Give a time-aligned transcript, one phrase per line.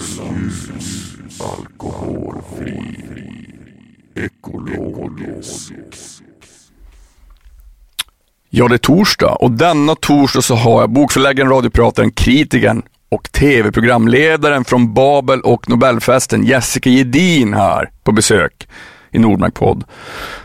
[0.00, 0.68] Ljus,
[1.40, 3.04] alkoholfri,
[4.14, 5.72] ekologisk.
[8.50, 14.64] Ja, det är torsdag och denna torsdag så har jag bokförläggaren, radioprataren, kritikern och tv-programledaren
[14.64, 18.68] från Babel och Nobelfesten, Jessica Gedin här på besök
[19.10, 19.84] i Nordmark podd.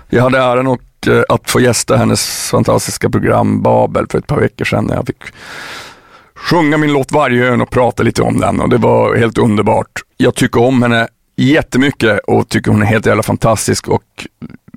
[0.09, 4.40] Jag hade äran och, eh, att få gästa hennes fantastiska program Babel för ett par
[4.40, 5.23] veckor sedan när jag fick
[6.45, 9.91] sjunga min låt Vargön och prata lite om den och det var helt underbart.
[10.17, 14.27] Jag tycker om henne jättemycket och tycker hon är helt jävla fantastisk och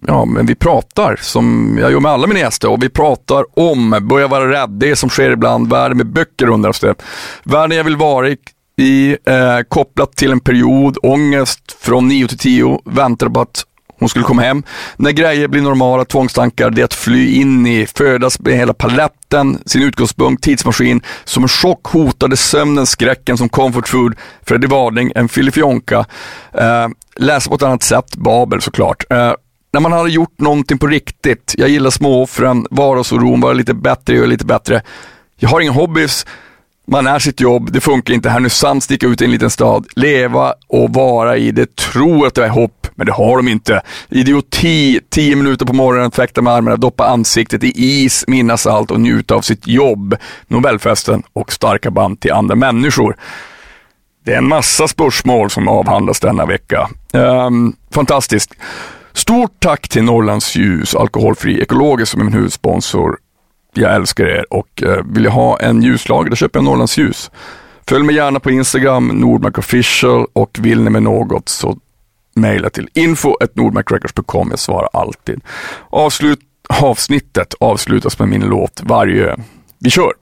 [0.06, 3.98] ja, men vi pratar som jag gör med alla mina gäster och vi pratar om,
[4.02, 6.94] börja vara rädd, det som sker ibland, världen med böcker undras det.
[7.42, 8.36] Världen jag vill vara i,
[8.76, 13.64] i eh, kopplat till en period, ångest från 9 till 10, väntar på att
[13.98, 14.62] hon skulle komma hem.
[14.96, 19.58] När grejer blir normala, tvångstankar, det är att fly in i, födas med hela paletten,
[19.66, 24.14] sin utgångspunkt, tidsmaskin, som en chock hotade sömnen, skräcken som comfort food,
[24.46, 26.06] Freddy Wading, en filifjonka,
[26.54, 29.04] eh, läsa på ett annat sätt, Babel såklart.
[29.10, 29.32] Eh,
[29.72, 34.26] när man hade gjort någonting på riktigt, jag gillar småoffren, vardagsoron, vara lite bättre, göra
[34.26, 34.82] lite bättre.
[35.36, 36.26] Jag har inga hobbys,
[36.88, 38.30] man är sitt jobb, det funkar inte.
[38.30, 42.44] Härnösand, sticka ut i en liten stad, leva och vara i det, tror att det
[42.44, 43.82] är hopp, men det har de inte.
[44.08, 49.00] Idioti, tio minuter på morgonen, fäkta med armarna, doppa ansiktet i is, minnas allt och
[49.00, 53.16] njuta av sitt jobb, Nobelfesten och starka band till andra människor.
[54.24, 56.88] Det är en massa spörsmål som avhandlas denna vecka.
[57.12, 58.54] Um, fantastiskt.
[59.12, 63.18] Stort tack till Norrlands Ljus, alkoholfri ekologisk som är min huvudsponsor.
[63.74, 67.30] Jag älskar er och eh, vill jag ha en ljuslager, då köper jag Norrlands Ljus.
[67.88, 71.78] Följ mig gärna på Instagram, Nordmark official och vill ni med något så
[72.34, 74.48] mejla till info.nordmarkrecords.com.
[74.50, 75.40] Jag svarar alltid.
[75.90, 79.36] Avslut, avsnittet avslutas med min låt Varje.
[79.78, 80.12] Vi kör!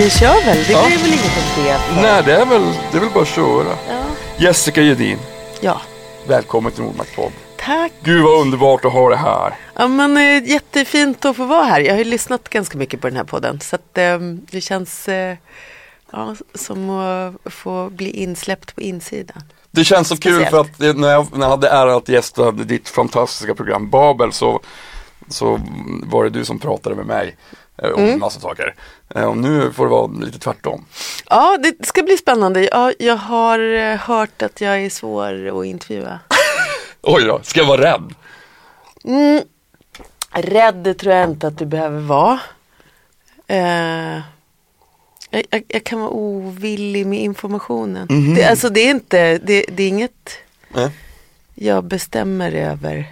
[0.00, 0.86] Vi kör väl, det Ja.
[0.86, 2.02] blir väl inget att be för.
[2.02, 2.62] Nej, det är väl,
[2.92, 3.76] det är väl bara att köra.
[3.88, 4.02] Ja.
[4.38, 5.18] Jessica Gedin,
[5.60, 5.80] ja,
[6.26, 7.32] välkommen till Nordmark podd.
[7.56, 7.92] tack.
[8.02, 9.54] Gud vad underbart att ha det här.
[9.74, 11.80] Ja, men, eh, jättefint att få vara här.
[11.80, 13.60] Jag har ju lyssnat ganska mycket på den här podden.
[13.60, 14.18] Så att, eh,
[14.50, 15.36] det känns eh,
[16.12, 19.42] ja, som att få bli insläppt på insidan.
[19.70, 20.50] Det känns så kul Speciellt.
[20.78, 24.60] för att när jag, när jag hade äran att gästa ditt fantastiska program Babel så,
[25.28, 25.60] så
[26.02, 27.36] var det du som pratade med mig
[27.78, 28.18] om Mm.
[28.20, 28.74] massa saker.
[29.14, 30.84] Eh, Och nu får det vara lite tvärtom.
[31.30, 32.68] Ja, det ska bli spännande.
[32.72, 36.20] Ja, jag har eh, hört att jag är svår att intervjua.
[37.02, 38.14] Oj då, ska jag vara rädd?
[39.04, 39.42] Mm.
[40.32, 42.38] Rädd tror jag inte att du behöver vara.
[43.46, 44.20] Eh,
[45.30, 48.34] jag, jag, jag kan vara ovillig med informationen.
[48.36, 50.30] Det, alltså det är inte, det, det är inget
[50.68, 50.90] Nej.
[51.54, 53.04] jag bestämmer över.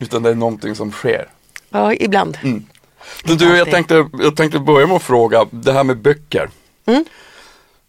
[0.00, 1.28] Utan det är någonting som sker.
[1.70, 2.38] Ja, ibland.
[2.42, 2.66] Men
[3.22, 3.74] du, jag Alltid.
[3.74, 6.50] tänkte, jag tänkte börja med att fråga, det här med böcker.
[6.86, 7.04] Mm.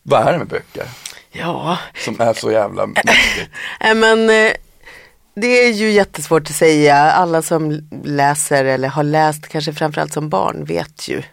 [0.03, 0.87] Vad är det med böcker
[1.31, 3.49] Ja, som är så jävla mäktigt?
[3.95, 4.51] men eh,
[5.35, 6.95] det är ju jättesvårt att säga.
[6.95, 11.23] Alla som läser eller har läst, kanske framförallt som barn, vet ju.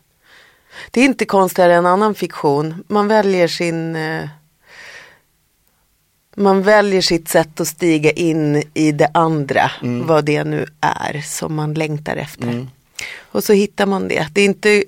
[0.91, 2.85] Det är inte konstigare än annan fiktion.
[2.89, 4.29] Man väljer sin eh,
[6.37, 11.55] man väljer sitt sätt att stiga in i det andra, vad det nu är som
[11.55, 12.67] man längtar efter.
[13.33, 14.27] Och så hittar man det.
[14.33, 14.85] Det är inte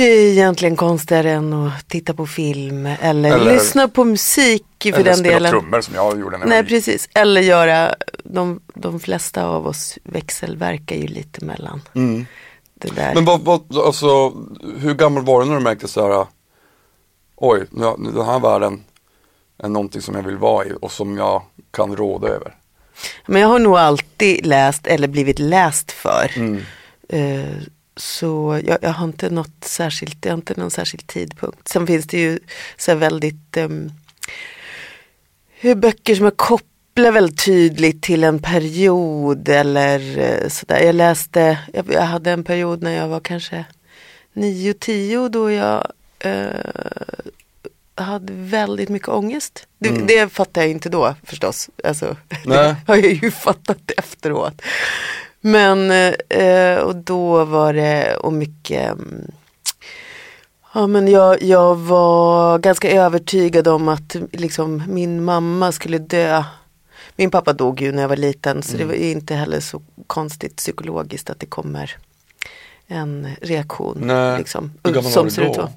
[0.00, 5.16] egentligen konstigare än att titta på film eller, Eller- lyssna på musik för Eller den
[5.16, 5.50] spela delen.
[5.50, 6.76] trummor som jag gjorde när jag Nej var liten.
[6.76, 7.94] precis, eller göra,
[8.24, 11.80] de, de flesta av oss växelverkar ju lite mellan
[12.74, 13.14] det där.
[13.14, 14.32] Men vad, vad, alltså,
[14.78, 16.26] hur gammal var du när du märkte så här,
[17.36, 18.84] oj, den här världen
[19.62, 22.54] är någonting som jag vill vara i och som jag kan råda över.
[23.26, 26.32] Men jag har nog alltid läst eller blivit läst för.
[26.36, 26.62] Mm.
[27.08, 27.62] Eh,
[27.96, 31.68] så jag, jag har inte något särskilt, jag har inte någon särskild tidpunkt.
[31.68, 32.38] Sen finns det ju
[32.76, 33.56] så väldigt
[35.60, 40.80] hur böcker som jag kopplar väldigt tydligt till en period eller uh, sådär.
[40.80, 43.64] Jag läste, jag, jag hade en period när jag var kanske
[44.34, 46.46] 9-10 då jag eh,
[47.94, 49.66] hade väldigt mycket ångest.
[49.78, 51.70] Det, det fattar jag inte då förstås.
[51.84, 52.58] Alltså, Nej.
[52.58, 54.62] det har jag ju fattat efteråt.
[55.40, 55.90] Men,
[56.28, 59.30] eh, och då var det och mycket, mm,
[60.74, 66.44] Ja men jag, jag var ganska övertygad om att liksom, min mamma skulle dö.
[67.16, 68.88] Min pappa dog ju när jag var liten så det Mm.
[68.88, 71.96] var ju inte heller så konstigt psykologiskt att det kommer
[72.86, 73.98] en reaktion.
[74.00, 74.38] Nej.
[74.38, 75.62] Liksom, Hur gammal som var du ut då?
[75.62, 75.68] så.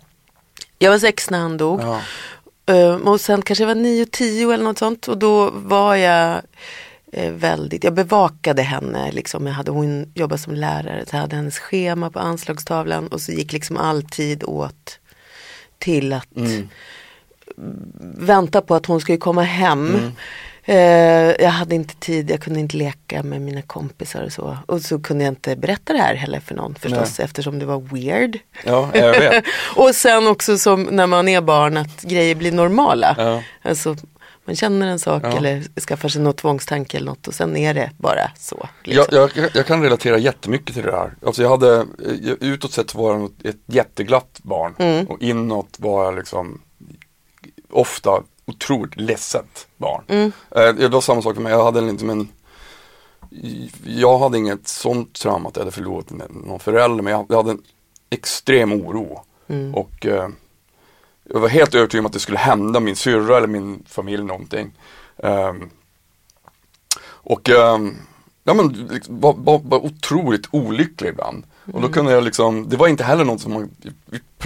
[0.79, 1.81] Jag var sex när han dog.
[1.81, 2.01] Ja.
[2.73, 6.31] Eh, och sen kanske jag var nio, tio eller något sånt och då var jag
[6.35, 6.41] eh,
[7.31, 9.47] väldigt, jag bevakade henne liksom.
[9.47, 13.31] Jag hade, hon jobbade som lärare, så jag hade hennes schema på anslagstavlan och så
[13.31, 14.99] gick liksom all tid åt
[15.79, 16.69] till att Mm.
[18.17, 19.87] vänta på att hon skulle komma hem.
[19.95, 20.11] Mm.
[20.65, 24.57] Eh, jag hade inte tid, jag kunde inte leka med mina kompisar och så.
[24.65, 27.79] Och så kunde jag inte berätta det här heller för någon förstås eftersom det var
[27.79, 28.39] weird.
[28.65, 29.43] ja, jag vet.
[29.75, 33.15] och sen också som när man är barn att grejer blir normala.
[33.17, 33.43] Ja.
[33.69, 33.95] Alltså
[34.51, 35.37] man känner en sak Ja.
[35.37, 38.67] eller skaffar sig något tvångstanke eller något och sen är det bara så.
[38.83, 39.05] Liksom.
[39.17, 41.13] Jag, jag, jag kan relatera jättemycket till det här.
[41.25, 45.05] Alltså jag hade, eh, utåt sett var jag ett jätteglatt barn Mm.
[45.07, 46.61] och inåt var jag liksom
[47.69, 50.03] ofta otroligt ledset barn.
[50.07, 50.31] Mm.
[50.55, 52.27] Eh, Det var samma sak för mig, jag hade liksom en
[53.85, 57.51] Jag hade inget sånt trauma att jag hade förlorat någon förälder men jag jag hade
[57.51, 57.61] en
[58.09, 59.21] extrem oro.
[59.47, 59.75] Mm.
[59.75, 60.29] Och eh,
[61.33, 64.71] jag var helt övertygad om att det skulle hända min syrra eller min familj någonting.
[65.23, 65.69] Ehm,
[67.03, 67.95] och ehm,
[68.43, 71.43] ja, men, liksom, var, var, var otroligt olycklig ibland.
[71.73, 73.69] Och då kunde jag liksom, det var inte heller något som man,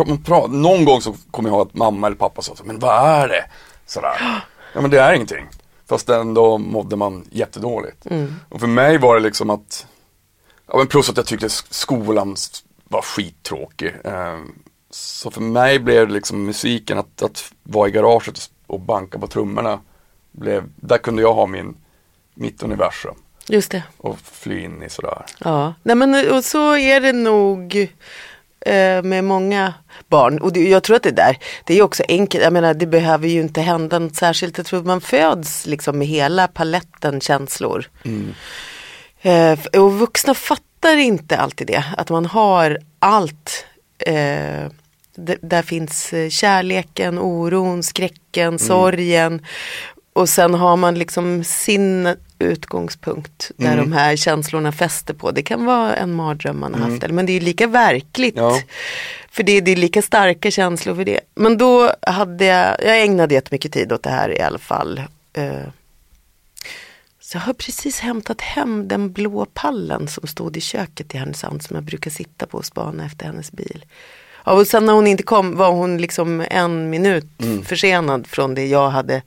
[0.08, 2.80] man pra, någon gång så kommer jag ihåg att mamma eller pappa sa så, men
[2.80, 3.46] vad är det?
[3.86, 4.42] Sådär.
[4.74, 5.46] Ja men det är ingenting.
[5.90, 8.06] Fast ändå mådde man jättedåligt.
[8.06, 8.36] Mm.
[8.50, 9.88] Och för mig var det liksom att,
[10.68, 12.36] ja men plus att jag tyckte sk- skolan
[12.84, 13.96] var skittråkig.
[14.04, 14.52] Ehm,
[14.95, 19.27] så för mig blev det liksom musiken, att, att vara i garaget och banka på
[19.27, 19.80] trummorna,
[20.31, 21.75] blev, där kunde jag ha min,
[22.33, 23.15] mitt universum
[23.47, 23.83] Just det.
[23.97, 25.25] och fly in i sådär.
[25.39, 27.75] Ja, nej men och så är det nog
[28.65, 29.74] eh, med många
[30.07, 30.39] barn.
[30.39, 32.44] Och det, jag tror att det där, det är också enkelt.
[32.44, 34.57] Jag menar det behöver ju inte hända något särskilt.
[34.57, 37.89] Jag tror att man föds liksom med hela paletten känslor.
[39.21, 41.83] Eh, f- och vuxna fattar inte alltid det.
[41.98, 43.65] Att man har allt.
[44.00, 44.65] Eh,
[45.15, 49.45] d- där finns eh, kärleken, oron, skräcken, sorgen.
[50.13, 55.31] Och sen har man liksom sin utgångspunkt där de här känslorna fäster på.
[55.31, 57.03] Det kan vara en mardröm man har haft.
[57.03, 58.35] eller- Men det är lika verkligt.
[58.35, 58.59] Ja.
[59.31, 61.19] För det, det är lika starka känslor för det.
[61.35, 65.01] Men då hade jag, jag ägnade jättemycket tid åt det här i alla fall.
[65.33, 65.62] Eh,
[67.19, 71.63] så jag har precis hämtat hem den blå pallen som stod i köket i Härnösand
[71.63, 73.85] som jag brukar sitta på och spana efter hennes bil.
[74.45, 77.25] Ja, och sen när hon inte kom var hon liksom en minut
[77.63, 79.21] försenad från det jag hade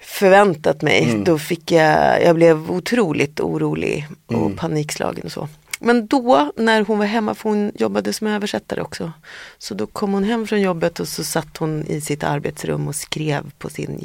[0.00, 1.22] förväntat mig.
[1.24, 5.48] Då fick jag, jag blev otroligt orolig och panikslagen och så.
[5.80, 9.12] Men då när hon var hemma, för hon jobbade som översättare också.
[9.58, 12.94] Så då kom hon hem från jobbet och så satt hon i sitt arbetsrum och
[12.94, 13.98] skrev på sin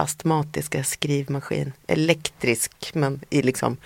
[0.00, 1.72] astmatiska skrivmaskin.
[1.86, 3.76] Elektrisk, men i liksom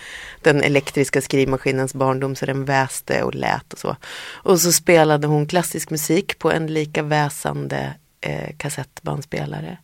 [0.43, 3.97] den elektriska skrivmaskinens barndom så den väste och lät och så.
[4.33, 9.79] Och så spelade hon klassisk musik på en lika väsande eh, kassettbandspelare.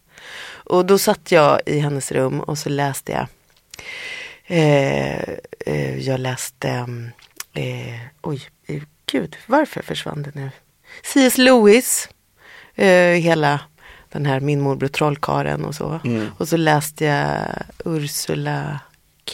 [0.52, 3.26] Och då satt jag i hennes rum och så läste jag
[4.50, 5.20] Eh,
[5.66, 6.68] eh, jag läste,
[7.54, 8.40] eh, oj,
[9.06, 10.50] gud, varför försvann det nu?
[11.02, 11.38] C.S.
[11.38, 12.08] Lewis,
[12.74, 13.60] eh, hela
[14.12, 16.00] den här Min morbror trollkaren och så.
[16.38, 17.44] Och så läste jag
[17.84, 18.80] Ursula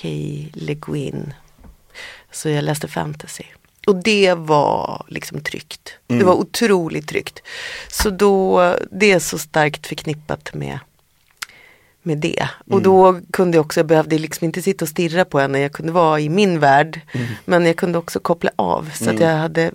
[0.03, 0.09] K.
[0.53, 1.35] Le Guin.
[2.33, 3.45] Så jag läste fantasy.
[3.87, 5.99] Och det var liksom tryggt.
[6.07, 7.43] Det var otroligt tryggt.
[7.89, 10.79] Så då, det är så starkt förknippat med
[12.07, 12.49] med det.
[12.71, 15.73] Och då kunde jag också, jag behövde liksom inte sitta och stirra på henne, jag
[15.73, 17.01] kunde vara i min värld.
[17.45, 19.73] Men jag kunde också koppla av så att jag hade,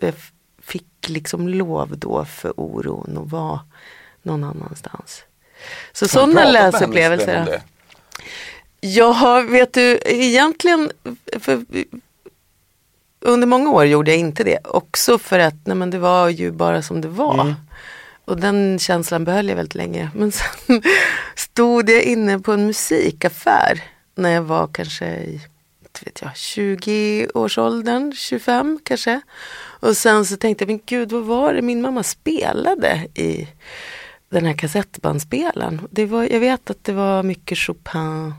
[0.00, 0.14] jag
[0.62, 3.60] fick liksom lov då för oron och vara
[4.26, 5.22] någon annanstans.
[5.92, 7.62] Så sådana läsupplevelser.
[8.80, 10.90] Ja, vet du, egentligen
[11.38, 11.64] för,
[13.20, 14.58] under många år gjorde jag inte det.
[14.64, 17.54] Också för att nej, men det var ju bara som det var.
[18.24, 20.10] Och den känslan behöll jag väldigt länge.
[20.14, 20.82] Men sen
[21.34, 23.82] stod jag inne på en musikaffär
[24.14, 25.40] när jag var kanske i
[26.04, 29.20] vet jag, 20-årsåldern, 25 kanske.
[29.80, 33.48] Och sen så tänkte jag, men gud vad var det min mamma spelade i
[34.30, 35.80] den här kassettbandspelaren?
[35.90, 38.34] Det var, jag vet att det var mycket Chopin.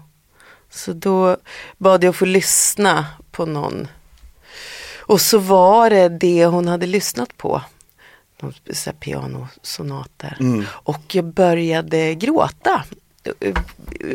[0.69, 1.37] Så då
[1.77, 3.87] bad jag att få lyssna på någon.
[4.99, 7.61] Och så var det det hon hade lyssnat på.
[8.73, 10.37] Så pianosonater.
[10.69, 12.83] Och jag började gråta.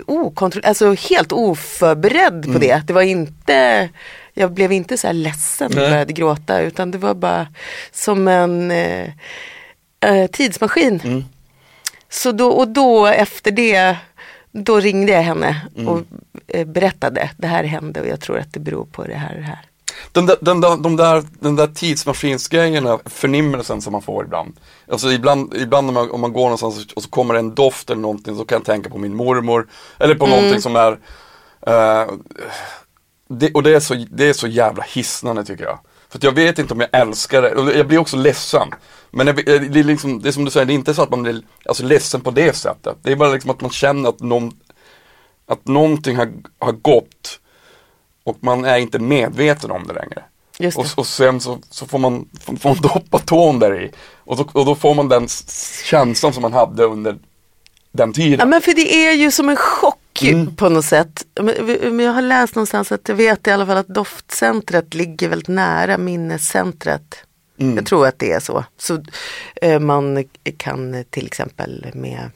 [0.06, 2.82] Okontroll- alltså helt oförberedd på det.
[2.86, 3.88] Det var inte
[4.34, 7.46] jag blev inte så här ledsen och började gråta utan det var bara
[7.92, 9.10] som en eh,
[10.00, 11.00] eh, tidsmaskin.
[11.04, 11.24] Mm.
[12.12, 13.96] Så då, och då efter det,
[14.52, 15.88] då ringde jag henne Mm.
[15.88, 16.02] och
[16.48, 19.40] eh, berättade, det här hände och jag tror att det beror på det här och
[19.40, 19.58] det här.
[20.12, 24.56] Den där, den där, de där, den där tidsmaskinsgrejerna, förnimmelsen som man får ibland.
[24.88, 27.90] Alltså ibland, ibland om, man, om man går någonstans och så kommer det en doft
[27.90, 29.68] eller någonting så kan jag tänka på min mormor.
[29.98, 30.92] Eller på någonting som är
[31.66, 32.12] eh,
[33.28, 35.78] det, Och det är, så, det är så jävla hisnande tycker jag.
[36.12, 38.68] För jag vet inte om jag älskar det, och jag blir också ledsen.
[39.10, 41.10] Men jag, det, är liksom, det är som du säger, det är inte så att
[41.10, 42.96] man blir alltså, ledsen på det sättet.
[43.02, 44.52] Det är bara liksom att man känner att, någon,
[45.46, 47.38] att någonting har, har gått
[48.24, 50.22] och man är inte medveten om det längre.
[50.58, 50.76] Det.
[50.76, 52.28] Och, och sen så, så får man,
[52.60, 53.90] får, man doppa tån där i.
[54.18, 55.28] Och, då- och då får man den
[55.84, 57.18] känslan som man hade under
[57.92, 58.48] den Ja tiden.
[58.48, 60.56] men för det är ju som en chock Mm.
[60.56, 61.26] på något sätt.
[61.40, 65.48] Men, jag har läst någonstans att jag vet i alla fall att doftcentret ligger väldigt
[65.48, 67.16] nära minnescentret.
[67.58, 67.76] Mm.
[67.76, 68.64] Jag tror att det är så.
[68.78, 69.02] Så
[69.62, 70.24] eh, man
[70.56, 72.30] kan till exempel med,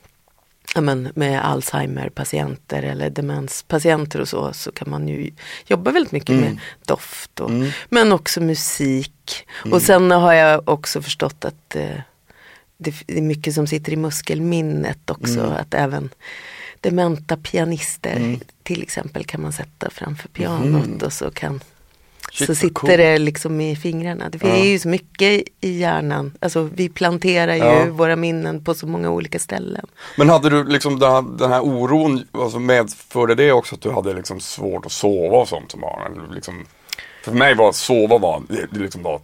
[0.76, 5.30] men, med Alzheimer-patienter eller demenspatienter och så, så kan man ju
[5.66, 6.40] jobba väldigt mycket Mm.
[6.42, 7.40] med doft.
[7.40, 7.50] Och,
[7.88, 9.46] Men också musik.
[9.72, 12.00] Och sen har jag också förstått att eh,
[12.78, 15.40] det, det är mycket som sitter i muskelminnet också.
[15.40, 15.52] Mm.
[15.52, 16.10] Att även
[16.90, 18.40] dementa pianister Mm.
[18.62, 21.60] till exempel kan man sätta framför pianot och så kan Mm.
[22.32, 22.96] Shit, så sitter coolt.
[22.96, 24.28] det liksom i fingrarna.
[24.28, 24.48] Det Ja.
[24.48, 26.32] är ju så mycket i hjärnan.
[26.40, 27.84] Alltså vi planterar ju Ja.
[27.90, 29.86] våra minnen på så många olika ställen.
[30.18, 33.90] Men hade du liksom den här, den här oron, alltså medförde det också att du
[33.90, 36.30] hade liksom svårt att sova och sånt som barn?
[36.34, 36.66] Liksom,
[37.24, 39.22] för mig var att sova var, det, det liksom var ett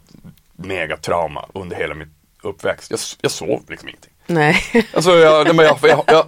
[0.57, 2.09] megatrauma under hela mitt
[2.43, 2.91] uppväxt.
[2.91, 4.12] Jag, jag sov liksom ingenting.
[4.35, 4.63] Nej.
[4.95, 6.25] Alltså jag, nej, men jag, jag, jag,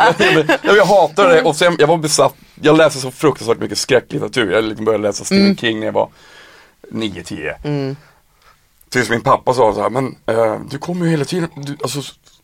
[0.63, 4.53] jag, jag, hatade det och sen, jag var besatt, jag läste så fruktansvärt mycket skräcklitteratur.
[4.53, 6.09] Jag liksom började läsa Stephen King när jag var
[6.93, 7.97] 9-10.
[8.89, 12.01] Tills min pappa sa så här, men eh, du kommer ju hela tiden, du, alltså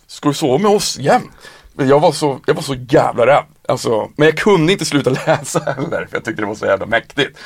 [0.06, 1.30] ska du sova med oss jämt?
[1.76, 3.44] Jag var så, jag var så jävla rädd.
[3.68, 6.86] Alltså, men jag kunde inte sluta läsa heller för jag tyckte det var så jävla
[6.86, 7.38] mäktigt.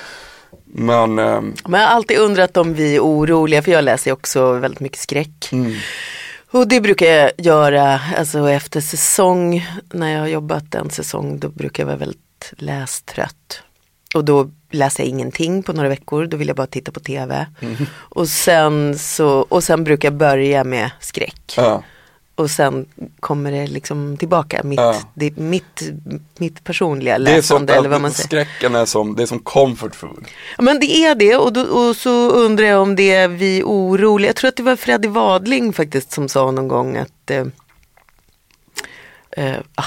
[0.64, 4.12] Men, ehm, Men jag har alltid undrat om vi är oroliga, för jag läser ju
[4.12, 5.49] också väldigt mycket skräck.
[5.52, 5.75] Mm.
[6.54, 11.49] Och det brukar jag göra alltså efter säsong, när jag har jobbat en säsong, då
[11.49, 13.62] brukar jag vara väldigt lästrött.
[14.14, 17.46] Och då läser jag ingenting på några veckor, då vill jag bara titta på tv.
[17.61, 17.76] Mm.
[17.92, 21.54] Och, sen så, och sen brukar jag börja med skräck.
[21.56, 21.82] ja.
[22.36, 22.86] Och sen
[23.20, 24.96] kommer det liksom tillbaka, mitt, Ja.
[25.14, 25.82] det, mitt,
[26.38, 28.26] mitt personliga det är som, läsande eller vad man säger.
[28.26, 30.24] skräcken är som, det är som comfort food.
[30.56, 33.62] Ja, men det är det och, då, och så undrar jag om det är vi
[33.64, 34.28] oroliga.
[34.28, 37.46] Jag tror att det var Freddy Wadling faktiskt som sa någon gång att eh,
[39.30, 39.84] eh, ah,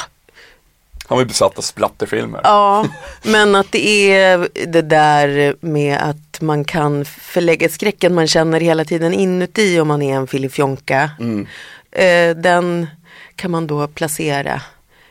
[1.08, 2.42] Han var ju besatt av splatterfilmer.
[2.44, 2.86] Ja,
[3.24, 8.86] men att det är det där med att man kan förlägga skräcken man känner hela
[8.86, 11.12] tiden inuti om man är en filifjonka.
[11.20, 11.48] Mm.
[11.92, 12.88] Eh, den
[13.36, 14.62] kan man då placera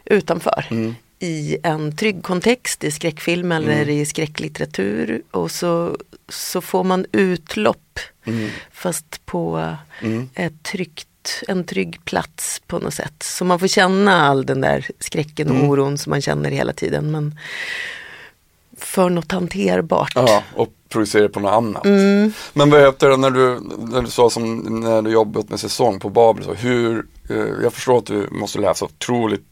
[0.04, 0.66] utanför.
[0.70, 0.94] Mm.
[1.18, 5.22] I en trygg kontext, i skräckfilm eller i skräcklitteratur.
[5.30, 5.96] Och så,
[6.28, 7.98] så får man utlopp.
[8.72, 10.28] Fast på Mm.
[10.34, 13.22] ett tryggt, en trygg plats på något sätt.
[13.22, 17.10] Så man får känna all den där skräcken och oron som man känner hela tiden.
[17.10, 17.38] Men
[18.78, 20.12] för något hanterbart.
[20.14, 21.86] Ja, och projicera på något annat.
[21.86, 22.32] Mm.
[22.52, 26.00] Men vad heter det när du, när du sa som när du jobbat med säsong
[26.00, 29.44] på Babel, så hur, eh, jag förstår att du måste läsa otroligt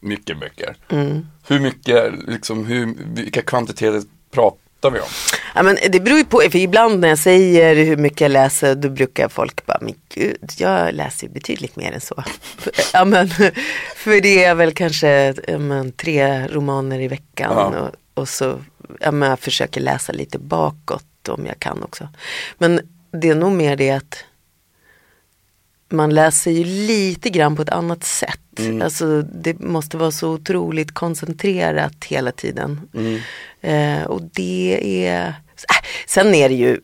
[0.00, 0.76] mycket böcker.
[0.88, 1.26] Mm.
[1.46, 5.06] Hur mycket, liksom, hur, vilka kvantiteter pratar vi om?
[5.54, 8.74] Ja, men det beror ju på, för ibland när jag säger hur mycket jag läser
[8.74, 12.24] då brukar folk bara, men gud, jag läser ju betydligt mer än så.
[12.92, 13.28] ja, men,
[13.96, 17.80] för det är väl kanske men, tre romaner i veckan Ja.
[17.80, 18.58] och, och så
[19.00, 22.08] jag försöker läsa lite bakåt om jag kan också.
[22.58, 24.24] Men det är nog mer det att
[25.88, 28.40] man läser ju lite grann på ett annat sätt.
[28.82, 32.80] Alltså det måste vara så otroligt koncentrerat hela tiden.
[33.60, 35.34] Eh, och det är,
[36.06, 36.80] sen är det ju,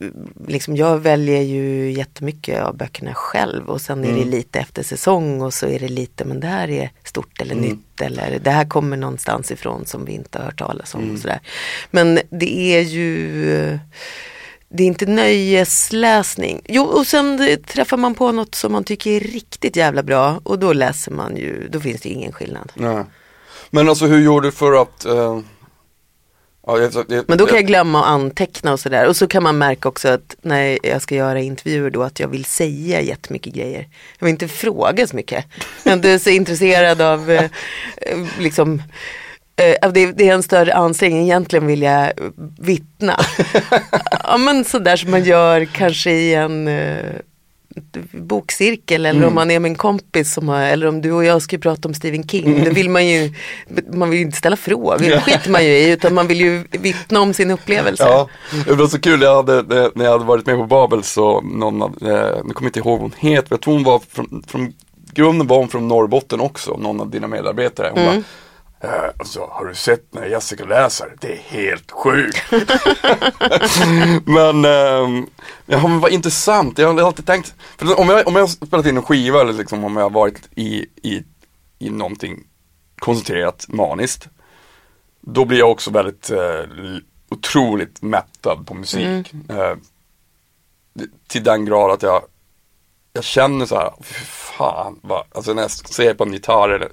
[0.48, 5.42] liksom jag väljer ju jättemycket av böckerna själv och sen är det lite efter säsong
[5.42, 8.64] och så är det lite, men det här är stort eller nytt eller det här
[8.64, 11.40] kommer någonstans ifrån som vi inte har hört talas om och sådär.
[11.90, 13.78] Men det är ju
[14.72, 16.62] det är inte nöjesläsning.
[16.68, 20.58] Jo, och sen träffar man på något som man tycker är riktigt jävla bra och
[20.58, 22.72] då läser man ju, då finns det ingen skillnad.
[22.74, 23.04] Nej.
[23.70, 25.40] Men alltså hur gjorde du för att eh,
[26.66, 29.08] ja, jag, jag, Men då kan jag glömma att anteckna och sådär.
[29.08, 32.28] Och så kan man märka också att när jag ska göra intervjuer då att jag
[32.28, 33.88] vill säga jättemycket grejer.
[34.18, 35.44] Jag vill inte fråga så mycket.
[35.84, 37.44] Jag är inte så intresserad av eh,
[37.96, 38.82] eh, liksom
[39.60, 42.12] Eh, det, det är en större ansträngning, egentligen vill jag
[42.58, 43.16] vittna.
[44.24, 47.14] ja men sådär som man gör kanske i en eh,
[48.12, 49.28] bokcirkel eller Mm.
[49.28, 51.88] om man är med en kompis som har, eller om du och jag ska prata
[51.88, 52.64] om Stephen King.
[52.64, 53.32] Då vill man ju,
[53.92, 56.64] man vill ju inte ställa frågor, det skiter man ju i utan man vill ju
[56.70, 58.02] vittna om sin upplevelse.
[58.06, 58.28] Ja,
[58.66, 59.62] det var så kul, jag hade,
[59.94, 62.08] när- jag hade varit med på Babel så, någon av, eh,
[62.44, 64.72] nu kommer jag inte ihåg vad hon heter, jag tror hon var från, från
[65.12, 67.90] grunden var hon från Norrbotten också, någon av dina medarbetare.
[67.94, 68.20] Hon bara, eh,
[69.18, 71.16] alltså, har du sett när Jessica läser?
[71.20, 72.42] Det är helt sjukt.
[74.26, 75.26] men, ehm,
[75.66, 78.96] ja, men vad intressant, jag har alltid tänkt, för om jag, om jag spelat in
[78.96, 81.24] en skiva eller liksom om jag har varit i, i,
[81.78, 82.44] i någonting
[82.98, 84.28] koncentrerat maniskt,
[85.20, 86.62] då blir jag också väldigt eh,
[87.30, 89.32] otroligt mättad på musik.
[89.48, 89.74] Eh,
[90.94, 92.22] det- till den grad att jag,
[93.12, 96.88] jag känner så här, fy fan, vad, alltså när jag ser på en gitarr eller,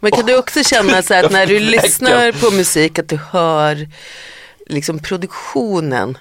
[0.00, 3.88] men kan du också känna så att när du lyssnar på musik att du hör
[4.66, 6.18] liksom produktionen?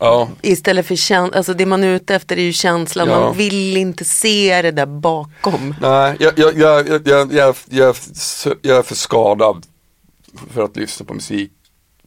[0.00, 0.28] Ja.
[0.42, 3.20] Istället för känslan, alltså det man är ute efter är ju känslan, ja.
[3.20, 5.74] man vill inte se det där bakom.
[5.80, 7.96] Nej, jag, jag, jag, jag, jag, jag,
[8.62, 9.66] jag är för skadad
[10.52, 11.52] för att lyssna på musik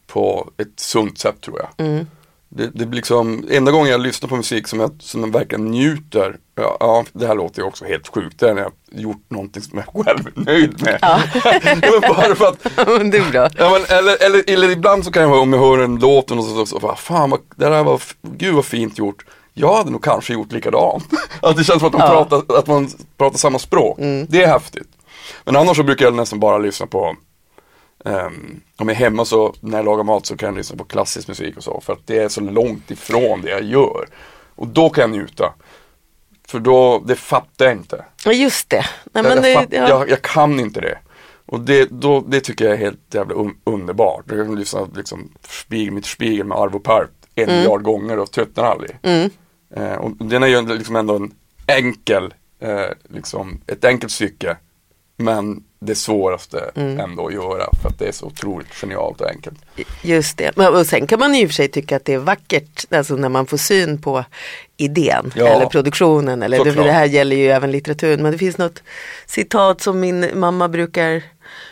[0.07, 1.88] på ett sunt sätt tror jag.
[1.88, 2.07] Mm.
[2.51, 5.65] Det, det blir liksom, enda gången jag lyssnar på musik som jag, som jag verkligen
[5.65, 9.23] njuter, ja, ja det här låter ju också helt sjukt, det är när jag gjort
[9.29, 10.97] någonting som jag själv är nöjd med.
[11.01, 11.19] Ja.
[11.63, 12.63] men bara för att,
[13.11, 13.49] det är bra.
[13.57, 16.43] ja, men, eller, eller, eller ibland så kan jag om jag hör en låt och
[16.43, 19.25] så, så, så, så fan vad, det där var, gud vad fint gjort.
[19.53, 21.03] Jag hade nog kanske gjort likadant.
[21.41, 22.25] att det känns som att man, Ja.
[22.25, 23.97] pratar, att man pratar samma språk.
[24.27, 24.87] Det är häftigt.
[25.45, 27.15] Men annars så brukar jag nästan bara lyssna på
[28.05, 30.83] Ehm, om jag är hemma så när jag lagar mat så kan jag lyssna på
[30.83, 34.07] klassisk musik och så för att det är så långt ifrån det jag gör.
[34.55, 35.53] Och då kan jag njuta.
[36.47, 38.05] För då, det fattar jag inte.
[38.25, 38.85] Ja just det.
[39.13, 39.89] Nej, jag, men jag, det fatt, ja.
[39.89, 40.97] jag, jag kan inte det.
[41.45, 44.25] Och det, då, det tycker jag är helt jävla un, underbart.
[44.27, 48.63] Jag kan lyssna liksom Spiegel mitt Spiegel med Arvo Pärt en miljard gånger och tröttnar
[48.63, 48.97] aldrig.
[49.01, 49.29] Mm.
[49.75, 51.31] Eh, och den är ju liksom ändå en
[51.67, 54.57] enkel, eh, liksom ett enkelt stycke.
[55.17, 56.99] Men det svåraste Mm.
[56.99, 59.59] ändå att göra för att det är så otroligt genialt och enkelt.
[60.03, 60.51] Just det.
[60.57, 63.15] Men, och sen kan man i och för sig tycka att det är vackert alltså
[63.15, 64.23] när man får syn på
[64.77, 65.47] idén Ja.
[65.47, 66.43] eller produktionen.
[66.43, 68.23] Eller det, det här gäller ju även litteraturen.
[68.23, 68.83] Men det finns något
[69.25, 71.23] citat som min mamma brukar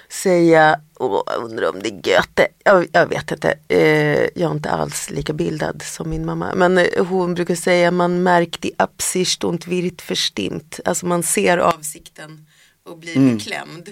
[0.09, 0.79] säga.
[0.99, 2.47] Åh, jag undrar om det är Goethe.
[2.63, 3.53] Jag, jag vet inte.
[3.67, 3.79] Eh,
[4.21, 6.55] jag är inte alls lika bildad som min mamma.
[6.55, 10.79] Men eh, hon brukar säga man märkt die Absicht und wird verstimmt.
[10.85, 12.45] Alltså man ser avsikten
[12.87, 13.89] och blir beklämd.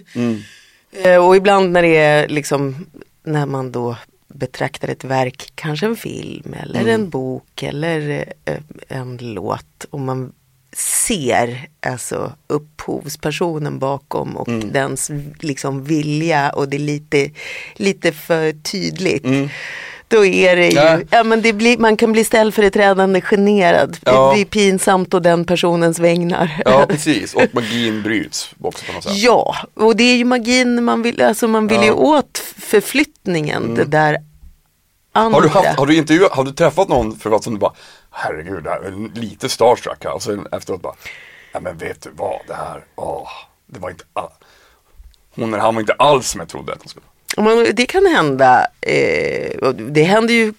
[0.91, 2.85] Eh, Och ibland när det är liksom
[3.23, 9.17] när man då betraktar ett verk, kanske en film eller en bok eller eh, en
[9.21, 10.31] låt och man
[11.07, 17.31] ser alltså upphovspersonen bakom och dens liksom vilja och det är lite,
[17.75, 19.25] lite för tydligt.
[20.07, 20.99] Då är det ju, Ja.
[21.09, 23.97] ja men det blir, man kan bli ställföreträdande generad.
[24.05, 24.27] Ja.
[24.29, 26.61] Det blir pinsamt och den personens vägnar.
[26.65, 29.13] Ja precis, och magin bryts också på något sätt.
[29.15, 31.91] Ja, och det är ju magin man vill, alltså man vill ju Ja.
[31.93, 32.03] Mm.
[32.05, 34.17] åt förflyttningen, det där
[35.11, 35.37] andra.
[35.37, 37.73] Har du, haft, har, du intervjuat, har du träffat någon författare som du bara,
[38.11, 40.05] herregud, det här är lite starstruck.
[40.05, 40.95] Och sen efteråt bara,
[41.53, 43.27] ja men vet du vad, det här, åh,
[43.67, 44.29] det var inte all...
[45.35, 47.05] Hon eller han var inte alls som jag trodde att hon skulle
[47.37, 50.53] Men det kan hända, eh, det händer ju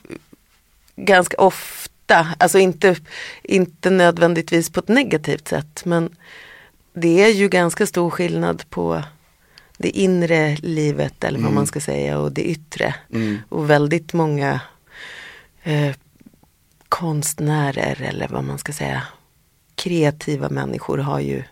[0.97, 2.97] ganska ofta, alltså inte,
[3.43, 6.17] inte nödvändigtvis på ett negativt sätt, men
[6.93, 9.03] det är ju ganska stor skillnad på
[9.79, 12.95] det inre livet eller vad man ska säga och det yttre.
[13.49, 14.61] Och väldigt många
[15.63, 15.95] eh,
[16.89, 19.03] konstnärer eller vad man ska säga,
[19.75, 21.43] kreativa människor har ju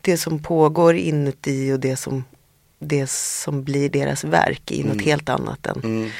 [0.00, 2.24] det som pågår inuti och det som,
[2.78, 6.10] det som blir deras verk i något helt annat än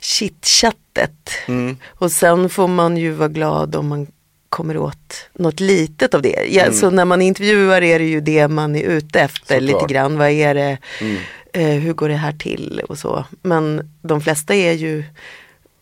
[0.00, 1.30] chitchattet.
[1.48, 1.76] Mm.
[1.88, 4.06] Och sen får man ju vara glad om man
[4.48, 6.46] kommer åt något litet av det.
[6.50, 9.82] Ja, Så när man intervjuar är det ju det man är ute efter Såklart.
[9.82, 10.18] lite grann.
[10.18, 10.78] Vad är det,
[11.52, 13.24] eh, hur går det här till och så.
[13.42, 15.04] Men de flesta är ju,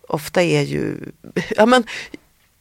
[0.09, 0.97] ofta är ju,
[1.57, 1.85] ja men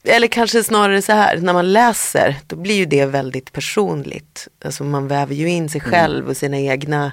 [0.03, 4.47] eller kanske snarare så här, när man läser då blir ju det väldigt personligt.
[4.65, 7.11] Alltså man väver ju in sig själv och sina egna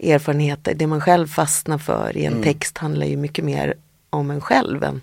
[0.00, 0.74] erfarenheter.
[0.74, 3.74] Det man själv fastnar för i en text handlar ju mycket mer
[4.10, 5.00] om en själv än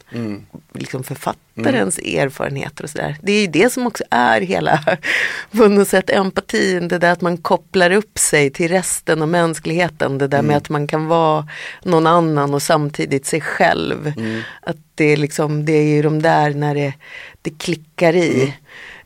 [0.73, 3.15] liksom författarens erfarenheter och sådär.
[3.21, 4.79] Det är ju det som också är hela,
[5.51, 10.17] på något sätt empatin, det där att man kopplar upp sig till resten av mänskligheten.
[10.17, 11.47] Det där med att man kan vara
[11.83, 14.13] någon annan och samtidigt sig själv.
[14.61, 16.93] Att det är liksom, det är ju de där när det,
[17.41, 18.53] det klickar i.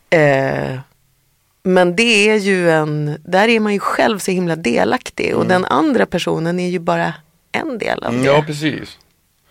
[0.10, 0.80] Eh,
[1.64, 5.66] men det är ju en, där är man ju själv så himla delaktig och den
[5.66, 7.14] andra personen är ju bara
[7.52, 8.28] en del av Mm, det.
[8.32, 8.98] Ja, precis.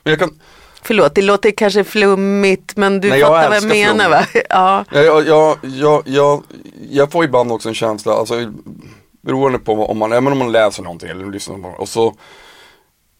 [0.08, 0.40] Men jag kan,
[0.82, 4.26] Förlåt, det låter kanske flummigt men du Nej, jag fattar vad jag menar va?
[4.48, 4.84] Ja.
[4.90, 6.42] Ja, jag, jag, jag, jag,
[6.90, 8.52] jag får ibland också en känsla, alltså
[9.20, 12.14] beroende på om man, även om man läser någonting eller lyssnar på och så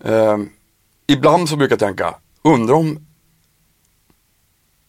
[0.05, 0.39] eh,
[1.07, 3.07] Ibland så brukar jag tänka, undrar om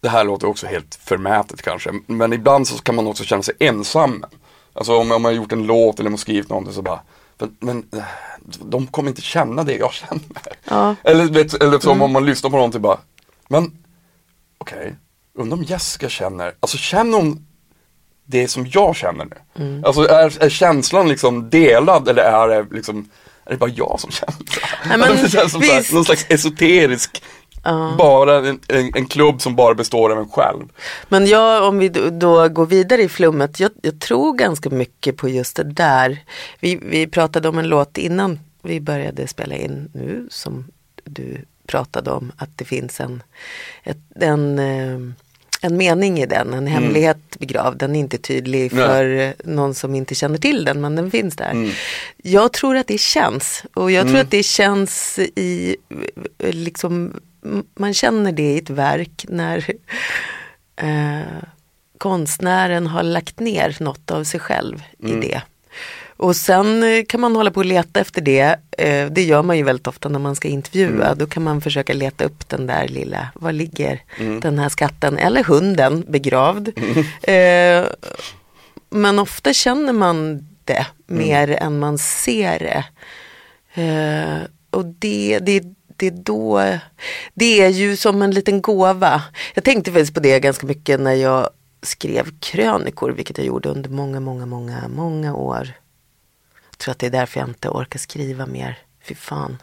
[0.02, 3.56] Det här låter också helt förmätet kanske, men ibland så kan man också känna sig
[3.60, 4.26] ensam.
[4.74, 7.00] Alltså om, om man har gjort en låt eller man skrivit någonting så bara
[7.40, 8.04] men, men
[8.62, 10.24] de kommer inte känna det jag känner.
[10.64, 10.96] Ja.
[11.04, 12.98] Eller, vet, eller som om man lyssnar på någonting bara,
[13.48, 13.72] men
[14.58, 14.96] okej,
[15.34, 17.46] undrar om Jessica känner, alltså känner hon
[18.26, 19.64] det som jag känner nu?
[19.64, 19.86] Mm.
[19.86, 23.10] Alltså är, är känslan liksom delad eller är det liksom,
[23.46, 24.60] är det bara jag som känner så?
[24.86, 25.24] Nej, men Alltså,
[25.60, 27.24] det känns som någon slags esoterisk,
[27.98, 30.64] bara en, en, en klubb som bara består av en själv.
[31.10, 35.18] Men jag, om vi då- då går vidare i flummet, jag, jag tror ganska mycket
[35.18, 36.18] på just det där.
[36.60, 40.66] Vi, vi pratade om en låt innan vi började spela in nu som
[41.04, 43.24] du pratade om att det finns en,
[43.84, 45.14] ett, en, eh,
[45.62, 47.78] en mening i den, en hemlighet begravd.
[47.78, 48.88] Den är inte tydlig Nej.
[48.88, 51.74] för eh, någon som inte känner till den men den finns där.
[52.18, 55.76] Jag tror att det känns och jag tror att det känns i,
[56.38, 57.14] liksom,
[57.76, 59.66] man känner det i ett verk när
[60.76, 61.44] eh,
[61.98, 65.42] konstnären har lagt ner något av sig själv i det.
[66.18, 68.60] Och sen eh, kan man hålla på och leta efter det.
[68.78, 71.16] Eh, det gör man ju väldigt ofta när man ska intervjua.
[71.16, 74.02] Då kan man försöka leta upp den där lilla, var ligger
[74.42, 76.70] den här skatten eller hunden begravd.
[77.22, 77.86] Eh,
[78.90, 82.84] men ofta känner man det mer än man ser det.
[83.82, 85.64] Eh, och det, det,
[86.00, 86.78] det är då,
[87.34, 89.24] det är ju som en liten gåva.
[89.54, 91.50] Jag tänkte faktiskt på det ganska mycket när jag
[91.82, 95.72] skrev krönikor, vilket jag gjorde under många, många, många, många år.
[96.70, 98.78] Jag tror att det är därför jag inte orkar skriva mer.
[99.04, 99.58] Fy fan,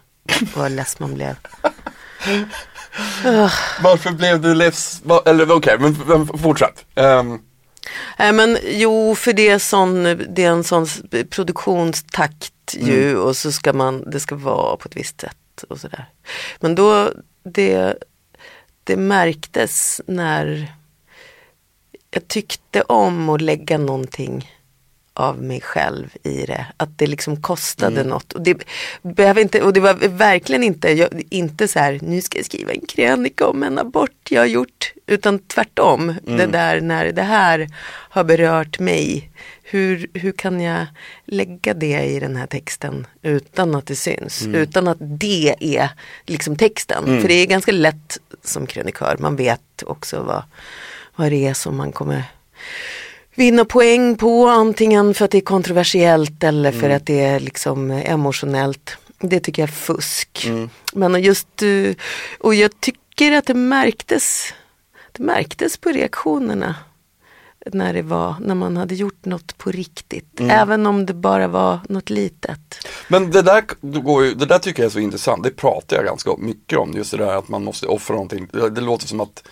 [0.57, 1.37] vad less man blev.
[3.83, 6.85] Varför blev du less, eller okej, men, men fortsätt.
[6.95, 7.39] Ehm,
[8.19, 10.87] Nej men jo, för det är, sån, det är en sån
[11.31, 16.07] produktionstakt ju och så ska man, det ska vara på ett visst sätt och sådär.
[16.61, 17.95] Men då, det,
[18.85, 20.73] det märktes när
[22.11, 24.51] jag tyckte om att lägga någonting
[25.17, 26.67] av mig själv i det.
[26.77, 28.33] Att det liksom kostade något.
[28.33, 28.63] Och det,
[29.03, 32.73] behöver inte, och det var verkligen inte, jag, inte så här, nu ska jag skriva
[32.73, 34.93] en krönika om en abort jag har gjort.
[35.07, 37.69] Utan tvärtom, det där när det här
[38.11, 39.31] har berört mig.
[39.69, 40.87] Hur, hur kan jag
[41.25, 44.47] lägga det i den här texten utan att det syns?
[44.47, 45.91] Utan att det är
[46.27, 47.21] liksom texten.
[47.21, 50.43] För det är ganska lätt som krönikör, man vet också vad,
[51.17, 52.25] vad det är som man kommer
[53.37, 57.91] vinna poäng på antingen för att det är kontroversiellt eller för att det är liksom
[57.91, 58.97] emotionellt.
[59.19, 60.49] Det tycker jag är fusk.
[60.93, 61.95] Men just, eh,
[62.39, 64.55] och jag tycker att det märktes,
[65.13, 66.75] det märktes på reaktionerna
[67.73, 70.41] när det var, när man hade gjort något på riktigt.
[70.41, 72.87] Även om det bara var något litet.
[73.09, 73.65] Men det där,
[74.23, 77.11] ju, det där tycker jag är så intressant, det pratar jag ganska mycket om, just
[77.11, 78.49] det där att man måste offra någonting.
[78.53, 79.49] Det, det låter som att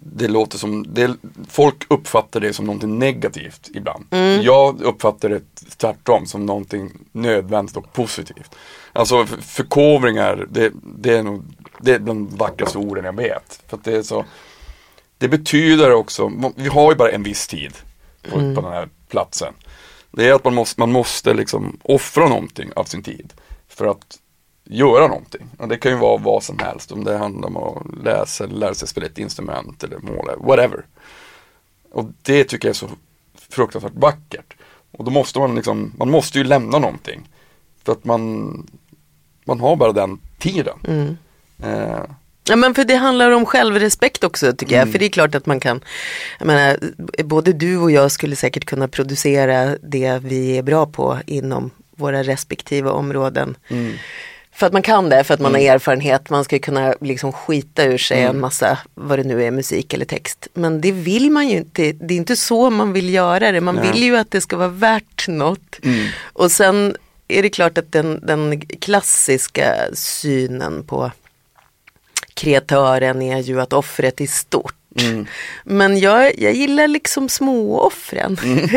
[0.00, 1.16] det låter som, det,
[1.48, 4.04] folk uppfattar det som någonting negativt ibland.
[4.42, 5.40] Jag uppfattar det
[5.76, 8.54] tvärtom som någonting nödvändigt och positivt.
[8.92, 11.44] Alltså för- förkovringar, det, det är nog
[11.80, 13.62] det är bland de vackraste orden jag vet.
[13.68, 14.24] För det är så,
[15.18, 17.72] det betyder också, vi har ju bara en viss tid
[18.22, 19.54] på, på den här platsen.
[20.10, 23.32] Det är att man måste, man måste liksom offra någonting av sin tid
[23.68, 24.18] för att
[24.64, 25.50] göra någonting.
[25.58, 28.56] Och det kan ju vara vad som helst, om det handlar om att läsa, eller
[28.56, 30.86] lära sig spela ett instrument eller måla, whatever.
[31.90, 32.88] Och det tycker jag är så
[33.48, 34.54] fruktansvärt vackert.
[34.90, 37.28] Och då måste man liksom, man måste ju lämna någonting.
[37.84, 38.66] För att man,
[39.44, 40.78] man har bara den tiden.
[41.62, 42.04] Eh,
[42.48, 44.92] Ja men för det handlar om självrespekt också tycker jag.
[44.92, 45.80] För det är klart att man kan,
[46.38, 46.78] jag menar,
[47.22, 52.22] både du och jag skulle säkert kunna producera det vi är bra på inom våra
[52.22, 53.56] respektive områden.
[54.52, 56.30] För att man kan det, för att man har erfarenhet.
[56.30, 60.04] Man ska kunna liksom skita ur sig en massa, vad det nu är, musik eller
[60.04, 60.48] text.
[60.54, 63.60] Men det vill man ju inte, det är inte så man vill göra det.
[63.60, 63.92] Man Nej.
[63.92, 65.78] vill ju att det ska vara värt något.
[66.32, 66.96] Och sen
[67.28, 71.10] är det klart att den, den klassiska synen på
[72.38, 74.74] kreatören är ju att offret är stort.
[75.64, 78.38] Men jag, jag gillar liksom småoffren.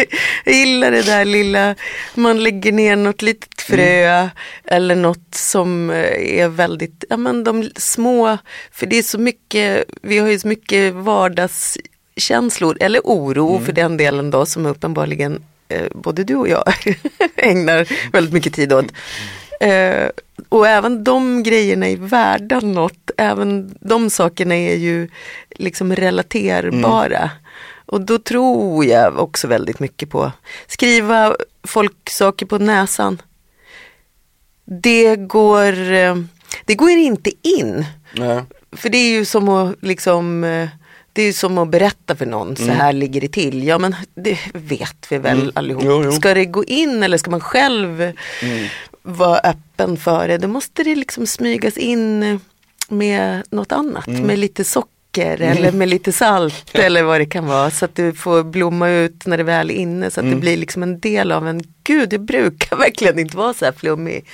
[0.46, 1.76] jag gillar det där lilla,
[2.16, 4.30] man lägger ner något litet frö
[4.66, 8.38] eller något som eh, är väldigt, ja men de små,
[8.72, 13.98] för det är så mycket, vi har ju så mycket vardagskänslor eller oro för den
[13.98, 16.74] delen då som uppenbarligen eh, både du och jag
[17.36, 18.86] ägnar väldigt mycket tid åt.
[19.60, 20.10] Eh,
[20.50, 23.12] och även de grejerna är värda något.
[23.18, 25.10] Även de sakerna är ju
[25.50, 27.18] liksom relaterbara.
[27.18, 27.30] Mm.
[27.86, 30.32] Och då tror jag också väldigt mycket på
[30.68, 33.22] skriva folk saker på näsan.
[34.66, 36.16] Det går, eh,
[36.66, 37.86] det går inte in.
[38.16, 38.42] Nej.
[38.72, 40.70] För det är ju som att liksom eh,
[41.14, 43.64] det är som att berätta för någon, så här ligger det till.
[43.64, 45.84] Ja men det vet vi väl allihop.
[45.86, 46.12] Jo, jo.
[46.12, 48.12] Ska det gå in eller ska man själv
[49.02, 50.38] vara öppen för det?
[50.38, 52.40] Då måste det liksom smygas in
[52.90, 54.08] med något annat.
[54.08, 57.72] Med lite socker eller med lite salt eller vad det kan vara.
[57.72, 60.12] Så att det får blomma ut när det väl är inne.
[60.12, 63.54] Så att det blir liksom en del av en, gud det brukar verkligen inte vara
[63.54, 64.26] så här flummig.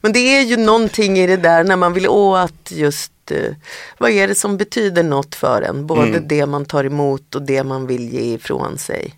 [0.00, 3.54] Men det är ju någonting i det där när man vill åt just eh,
[3.98, 5.86] vad är det som betyder något för en?
[5.86, 9.14] Både det man tar emot och det man vill ge ifrån sig.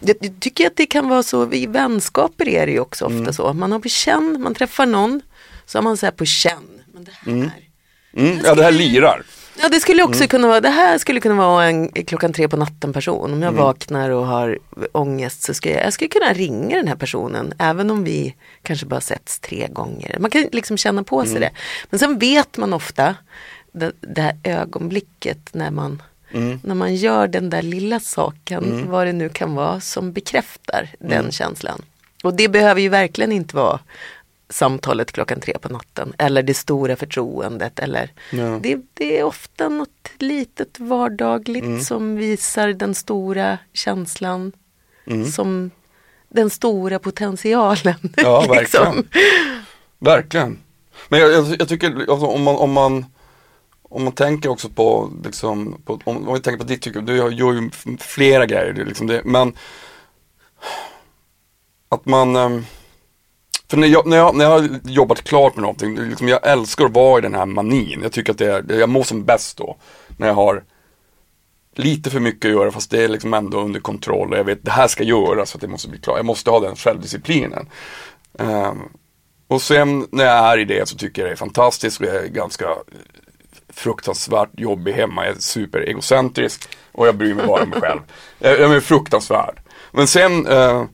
[0.00, 3.32] Jag jag tycker att det kan vara så, i vänskaper är det ju också ofta
[3.32, 3.52] så.
[3.52, 5.20] Man har på känn, man träffar någon,
[5.66, 6.80] så har man så här på känn.
[6.94, 7.50] Men det här,
[8.16, 9.22] Mm, ja, det här lirar.
[9.60, 12.56] Ja det skulle också kunna vara, det här skulle kunna vara en klockan tre på
[12.56, 13.32] natten person.
[13.32, 14.58] Om jag vaknar och har
[14.92, 17.52] ångest så ska jag, jag skulle kunna ringa den här personen.
[17.58, 20.16] Även om vi kanske bara setts tre gånger.
[20.20, 21.50] Man kan liksom känna på sig det.
[21.90, 23.14] Men sen vet man ofta
[23.72, 26.02] det, det här ögonblicket när man,
[26.62, 31.32] när man gör den där lilla saken, vad det nu kan vara, som bekräftar den
[31.32, 31.82] känslan.
[32.24, 33.78] Och det behöver ju verkligen inte vara
[34.48, 37.78] samtalet klockan tre på natten eller det stora förtroendet.
[37.78, 38.58] Eller Ja.
[38.62, 44.52] det, det är ofta något litet vardagligt som visar den stora känslan
[45.34, 45.70] som
[46.28, 47.94] den stora potentialen.
[48.16, 48.58] Ja, verkligen.
[48.62, 49.06] liksom.
[49.98, 50.58] Verkligen.
[51.08, 53.04] Men jag, jag, jag tycker alltså, om, man, om, man,
[53.88, 57.16] om man tänker också på, liksom, på om, om vi tänker på ditt tycke, du
[57.16, 57.70] gör ju
[58.00, 59.56] flera grejer, det, liksom det, men
[61.88, 62.64] att man ehm,
[63.68, 66.84] för när jag, när, jag, när jag har jobbat klart med någonting, liksom, jag älskar
[66.84, 68.00] att vara i den här manin.
[68.02, 69.76] Jag tycker att det är, jag mår som bäst då.
[70.16, 70.64] När jag har
[71.74, 74.64] lite för mycket att göra fast det är liksom ändå under kontroll och jag vet
[74.64, 76.16] det här ska göras så att det måste bli klart.
[76.16, 77.68] Jag måste ha den självdisciplinen.
[78.32, 78.88] Um,
[79.48, 82.16] och sen när jag är i det så tycker jag det är fantastiskt och jag
[82.16, 82.66] är ganska
[83.76, 85.26] fruktansvärt jobbig hemma.
[85.26, 88.00] Jag är superegocentrisk och jag bryr mig bara om mig själv.
[88.38, 89.60] Jag, jag är fruktansvärd.
[89.90, 90.84] Men sen eh,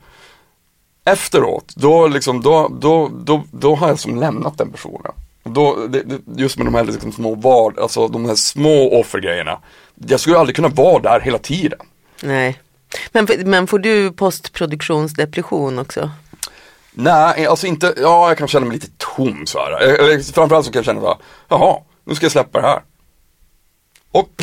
[1.04, 5.12] efteråt, då, liksom, då, då, då, då har jag som lämnat den personen.
[5.44, 9.58] Då, det, det, just med de här liksom små vard, alltså de här små offergrejerna.
[9.94, 11.80] Jag skulle aldrig kunna vara där hela tiden.
[12.22, 12.60] Nej.
[13.12, 16.10] Men, men får du postproduktionsdepression också?
[16.92, 19.80] Nej, alltså inte, ja jag kan känna mig lite tom så här.
[19.80, 21.16] Eller framförallt så kan jag känna så här,
[21.48, 22.82] jaha, nu ska jag släppa det här.
[24.12, 24.28] Och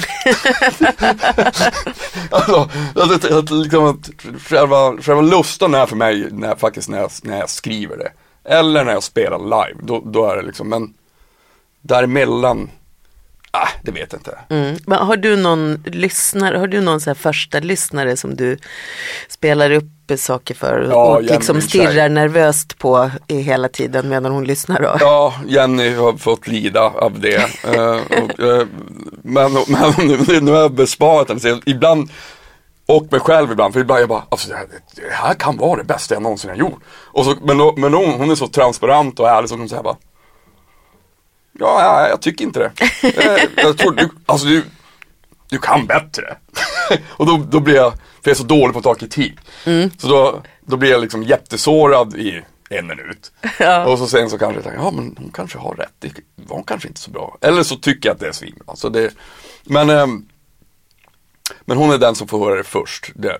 [2.32, 4.10] alltså, alltså, att, liksom, att
[4.42, 8.12] själva, själva lusten är för mig när, faktiskt när jag, när jag skriver det.
[8.44, 10.94] Eller när jag spelar live, då, då är det liksom, men
[11.82, 12.70] däremellan,
[13.52, 14.38] ah, det vet jag inte.
[14.50, 14.78] Mm.
[14.88, 18.58] Men har du någon lyssnare, har du någon så här första lyssnare som du
[19.30, 19.86] spelar upp
[20.18, 22.10] saker för och, Ja, och Jenny, liksom stirrar tjej.
[22.10, 24.98] nervöst på i hela tiden medan hon lyssnar då?
[25.00, 27.40] Ja, Jenny har fått lida av det.
[27.70, 28.68] Eh, och, eh,
[29.24, 31.62] men men nu, nu har jag besparat henne.
[31.66, 32.10] Ibland,
[32.86, 35.78] och mig själv ibland, för ibland jag bara, alltså, det, här, det här kan vara
[35.78, 36.80] det bästa jag någonsin har gjort.
[36.88, 39.96] Och så, men men hon, hon är så transparent och ärlig så hon säger bara,
[41.60, 42.72] ja, ja, jag tycker inte det.
[43.04, 44.64] Eh, jag tror du, alltså du,
[45.50, 46.38] du kan bättre.
[47.08, 49.34] och då, då blir jag, för jag är så dålig på att ta kritik.
[49.98, 53.32] Så då, då blir jag liksom jättesårad i en minut.
[53.88, 56.56] Och så sen så kanske jag tänker, ja men hon kanske har rätt, det var
[56.56, 57.38] hon kanske inte så bra.
[57.42, 58.64] Eller så tycker jag att det är svinbra.
[58.68, 59.14] Alltså det,
[59.64, 60.26] men, ehm,
[61.66, 63.38] men hon är den som får höra det först, det,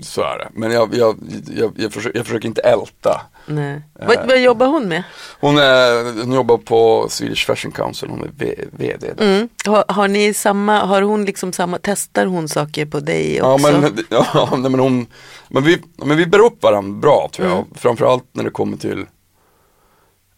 [0.00, 0.48] så är det.
[0.52, 1.16] Men jag, jag,
[1.56, 3.20] jag, jag, försöker, jag försöker inte älta.
[3.46, 3.82] Nej.
[3.92, 5.02] Vad, vad jobbar hon med?
[5.40, 9.14] Hon, är, hon jobbar på Swedish Fashion Council, hon är v, VD.
[9.18, 9.48] Mm.
[9.66, 13.72] Har, har ni samma, har hon liksom samma, testar hon saker på dig Ja också?
[13.72, 15.06] men, ja, nej, men hon,
[15.48, 17.56] men vi, men vi bär upp varandra bra tror jag.
[17.56, 17.68] Mm.
[17.74, 19.06] Framförallt när det kommer till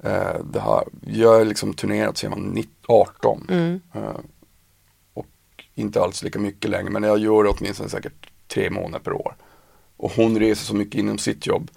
[0.04, 0.84] eh, det här.
[1.06, 3.46] Jag har liksom turnerat sedan jag var 19 18.
[3.48, 3.80] Mm.
[3.94, 4.00] Eh,
[5.76, 9.36] inte alls lika mycket längre men jag gör det åtminstone säkert tre månader per år.
[9.96, 11.70] Och hon reser så mycket inom sitt jobb.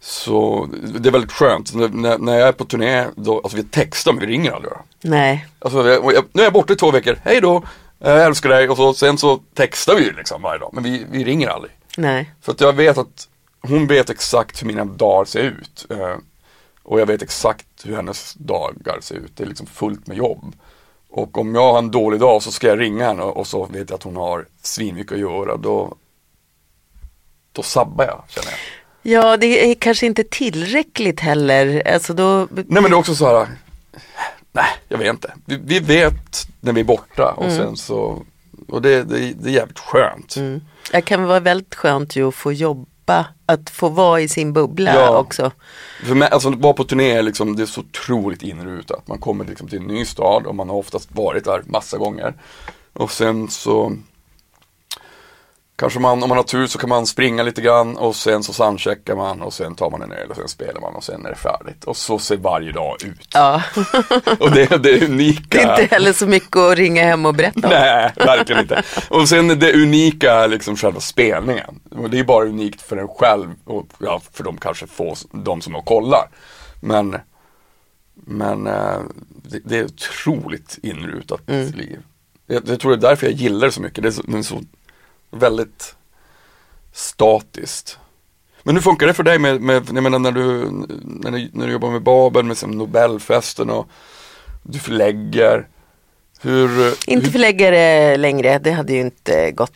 [0.00, 0.68] Så
[1.00, 1.74] det är väldigt skönt.
[1.74, 4.72] När, när jag är på turné, då, alltså vi textar men vi ringer aldrig.
[5.00, 5.46] Nej.
[5.58, 7.62] Alltså, jag, jag, nu är jag borta i två veckor, hej då,
[7.98, 11.24] jag älskar dig och så, sen så textar vi liksom varje dag men vi, vi
[11.24, 11.72] ringer aldrig.
[11.96, 12.32] Nej.
[12.42, 13.28] För att jag vet att
[13.60, 15.86] hon vet exakt hur mina dagar ser ut.
[15.90, 16.16] Eh,
[16.82, 19.36] och jag vet exakt hur hennes dagar ser ut.
[19.36, 20.54] Det är liksom fullt med jobb.
[21.10, 23.90] Och om jag har en dålig dag så ska jag ringa henne och så vet
[23.90, 25.56] jag att hon har svinmycket att göra.
[25.56, 25.96] Då,
[27.52, 28.58] då sabbar jag känner jag.
[29.02, 31.88] Ja, det är kanske inte tillräckligt heller.
[31.88, 32.48] Alltså då...
[32.50, 33.48] Nej men det är också så här,
[34.52, 35.32] nej jag vet inte.
[35.44, 37.56] Vi, vi vet när vi är borta och Mm.
[37.56, 38.22] sen så,
[38.68, 40.36] och det, det, det är jävligt skönt.
[40.36, 40.60] Mm.
[40.92, 42.86] Det kan vara väldigt skönt ju att få jobba,
[43.46, 45.18] att få vara i sin bubbla Ja.
[45.18, 45.50] också.
[46.04, 49.08] För mig, alltså vara på turné är liksom, det är så otroligt inrutat.
[49.08, 52.34] Man kommer liksom till en ny stad och man har oftast varit där massa gånger.
[52.92, 53.92] Och sen så
[55.78, 58.52] Kanske man, om man har tur så kan man springa lite grann och sen så
[58.52, 61.30] soundcheckar man och sen tar man en öl och sen spelar man och sen är
[61.30, 61.84] det färdigt.
[61.84, 63.28] Och så ser varje dag ut.
[63.34, 63.62] Ja,
[64.40, 65.58] Och det, det är unika.
[65.58, 67.70] det är inte heller så mycket att ringa hem och berätta om.
[67.70, 68.82] Nej, verkligen inte.
[69.10, 71.80] Och sen det unika är liksom själva spelningen.
[71.90, 75.60] Och det är bara unikt för en själv och ja, för de kanske få, de
[75.60, 76.28] som kollar.
[76.80, 77.16] Men,
[78.14, 78.98] men eh,
[79.42, 81.40] det, det är otroligt inrutat
[81.74, 81.98] liv.
[82.46, 84.02] Jag, jag tror det är därför jag gillar det så mycket.
[84.02, 84.62] Det är så, det är så
[85.30, 85.94] väldigt
[86.92, 87.98] statiskt.
[88.62, 90.70] Men hur funkar det för dig med, med jag menar när du,
[91.04, 93.88] när du, när du jobbar med Babel, med som Nobelfesten och
[94.62, 95.66] du förlägger.
[96.40, 99.72] Hur, Inte hur, förläggare längre, det hade ju inte gått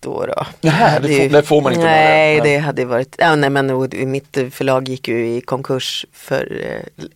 [0.00, 0.26] då.
[0.26, 0.46] då.
[0.60, 2.42] Nähä, det hade får- ju- det får man inte Nej, det.
[2.42, 2.52] Nej.
[2.52, 6.62] det hade varit, ja, nej men mitt förlag gick ju i konkurs för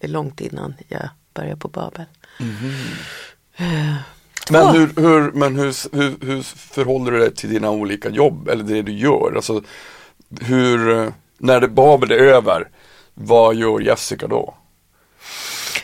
[0.01, 2.05] eh, långt innan jag började på Babel.
[4.51, 8.65] Men hur, hur, men hur, hur, hur förhåller du dig till dina olika jobb eller
[8.65, 9.33] det du gör?
[9.37, 9.63] Alltså,
[10.41, 12.69] hur, eh, när det Babel är över,
[13.15, 14.55] vad gör Jessica då?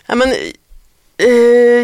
[0.06, 0.28] Ja, men,
[1.16, 1.28] eh,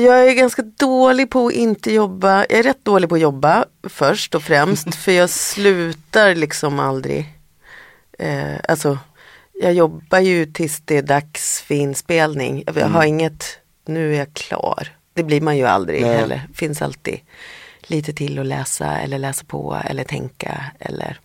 [0.05, 2.37] jag är ganska dålig på att inte jobba.
[2.37, 4.95] Jag är rätt dålig på att jobba först och främst.
[5.05, 7.27] för jag slutar liksom aldrig.
[8.19, 8.99] Eh, alltså,
[9.53, 12.65] jag jobbar ju tills det är dags för inspelning.
[12.67, 14.89] Jag har inget, nu är jag klar.
[15.15, 16.17] Det blir man ju aldrig Nej.
[16.17, 16.43] heller.
[16.55, 17.21] Finns alltid
[17.83, 20.65] lite till att läsa eller läsa på eller tänka.
[20.79, 21.19] Eller.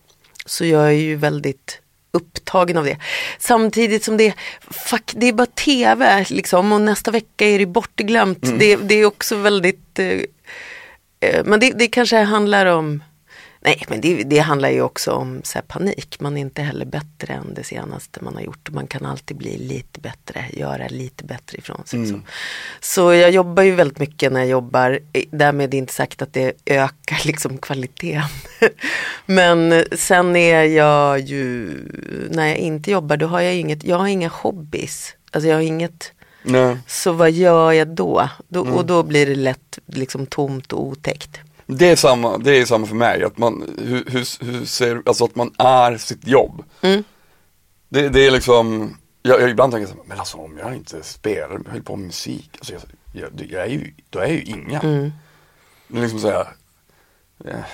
[0.46, 1.80] Så jag är ju väldigt
[2.12, 2.96] upptagen av det.
[3.38, 4.34] Samtidigt som det,
[4.70, 8.58] fuck, det är bara tv liksom och nästa vecka är det bortglömt.
[8.58, 10.20] Det, det är också väldigt, eh,
[11.20, 13.02] eh, men det, det kanske handlar om,
[13.60, 16.20] nej men det, det handlar ju också om så här, panik.
[16.20, 18.70] Man är inte heller bättre än det senaste man har gjort.
[18.70, 22.06] Man kan alltid bli lite bättre, göra lite bättre ifrån sig.
[22.06, 22.20] Så.
[22.80, 24.98] så jag jobbar ju väldigt mycket när jag jobbar.
[25.30, 28.22] Därmed inte sagt att det ökar liksom kvaliteten.
[29.26, 31.70] Men sen är jag ju,
[32.30, 35.16] när jag inte jobbar då har jag inget, jag har inga hobbys.
[35.30, 36.76] Alltså jag har inget, Nej.
[36.86, 38.28] så vad gör jag då?
[38.48, 41.40] då Och då blir det lätt liksom tomt och otäckt.
[41.78, 45.24] Det är samma, det är samma för mig, att man, hur, hur, hur ser, alltså
[45.24, 46.64] att man är sitt jobb.
[46.80, 47.04] Mm.
[47.88, 51.02] Det, det är liksom, jag, jag ibland tänker så här, men alltså om jag inte
[51.02, 54.42] spelar, höll på med musik, alltså jag, jag, jag är ju, då är jag ju
[54.42, 54.80] ingen.
[54.80, 55.12] Mm.
[55.88, 56.48] Det är liksom såhär,
[57.44, 57.64] eh,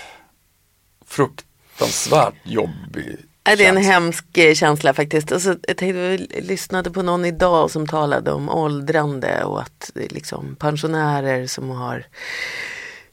[1.07, 3.93] fruktansvärt jobbig Nej, Det är en känsla.
[3.93, 5.33] hemsk eh, känsla faktiskt.
[5.33, 9.91] Och så, jag tänkte, jag lyssnade på någon idag som talade om åldrande och att
[9.95, 12.07] är liksom pensionärer som har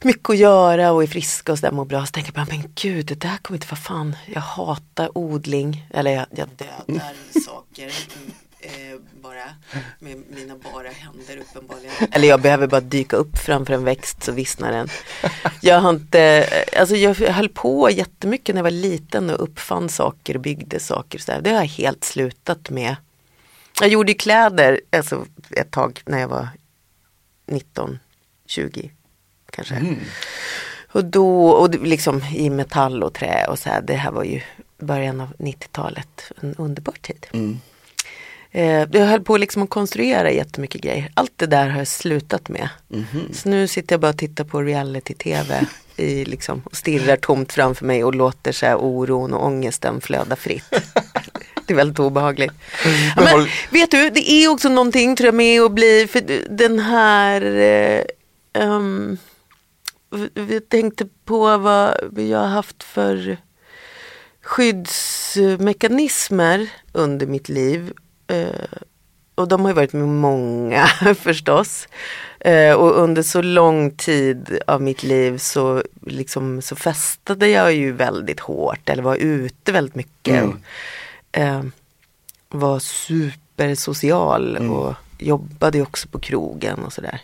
[0.04, 2.06] mycket att göra och är friska och sådär mår bra.
[2.06, 5.88] Så tänker jag bara, men gud det där kommer inte, vad fan, jag hatar odling.
[5.94, 7.14] Eller jag, jag dödar
[7.46, 7.92] saker.
[8.60, 9.44] Eh, bara
[10.00, 11.94] med mina bara händer uppenbarligen.
[12.12, 14.90] Eller jag behöver bara dyka upp framför en växt så vissnar den.
[15.62, 20.36] Jag har inte, alltså jag höll på jättemycket när jag var liten och uppfann saker
[20.36, 21.20] och byggde saker.
[21.20, 21.42] Så där.
[21.42, 22.96] Det har jag helt slutat med.
[23.80, 26.48] Jag gjorde kläder alltså, ett tag när jag var
[27.48, 28.00] 19,
[28.46, 28.92] 20
[29.56, 29.96] kanske.
[30.92, 34.42] Och då, och liksom i metall och trä och så här, det här var ju
[34.80, 37.28] början av 90-talet, en underbar tid.
[38.52, 41.12] Eh, jag höll på liksom att konstruera jättemycket grejer.
[41.14, 42.70] Allt det där har jag slutat med.
[43.34, 45.66] Så nu sitter jag bara och tittar på reality-tv
[45.98, 50.36] i liksom, och stirrar tomt framför mig och låter så här oron och ångesten flöda
[50.36, 50.64] fritt.
[51.68, 52.54] Det är väldigt obehagligt.
[53.16, 56.80] Ja, Men vet du, det är också någonting tror jag med att bli, för den
[56.80, 58.04] här eh,
[58.54, 59.18] v-
[60.34, 63.38] vi tänkte på vad jag har haft för
[64.42, 67.94] skyddsmekanismer under mitt liv.
[68.28, 68.48] Eh,
[69.36, 70.88] och de har ju varit med många
[71.18, 71.88] förstås.
[72.40, 77.92] Eh, och under så lång tid av mitt liv så, liksom, så festade jag ju
[77.92, 80.44] väldigt hårt eller var ute väldigt mycket.
[80.44, 80.56] Och,
[81.32, 81.64] eh,
[82.50, 87.22] var supersocial och jobbade också på krogen och sådär.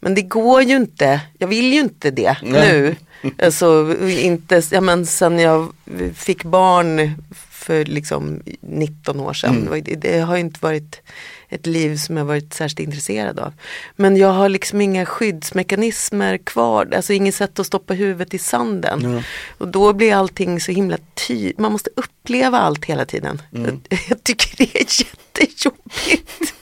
[0.00, 2.72] Men det går ju inte, jag vill ju inte det Nej.
[2.72, 2.96] nu.
[3.42, 5.72] Alltså, inte, ja, men sen jag
[6.14, 7.14] fick barn
[7.50, 9.82] för liksom 19 år sedan.
[9.84, 11.00] Det, det har ju inte varit
[11.48, 13.52] ett liv som jag varit särskilt intresserad av.
[13.96, 19.04] Men jag har liksom inga skyddsmekanismer kvar, alltså inget sätt att stoppa huvudet i sanden.
[19.04, 19.22] Mm.
[19.58, 23.42] Och då blir allting så himla tydligt, man måste uppleva allt hela tiden.
[23.54, 23.80] Mm.
[23.88, 26.54] Jag, jag tycker det är jättejobbigt.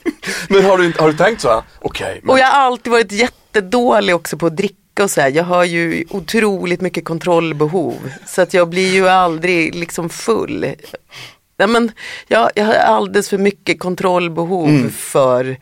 [0.48, 4.14] Men har du, har du tänkt så okej, men Och jag har alltid varit jättedålig
[4.14, 5.30] också på att dricka och så här.
[5.30, 8.10] Jag har ju otroligt mycket kontrollbehov.
[8.26, 10.74] Så att jag blir ju aldrig liksom full.
[11.56, 11.92] Ja, men
[12.28, 15.56] jag, jag har alldeles för mycket kontrollbehov för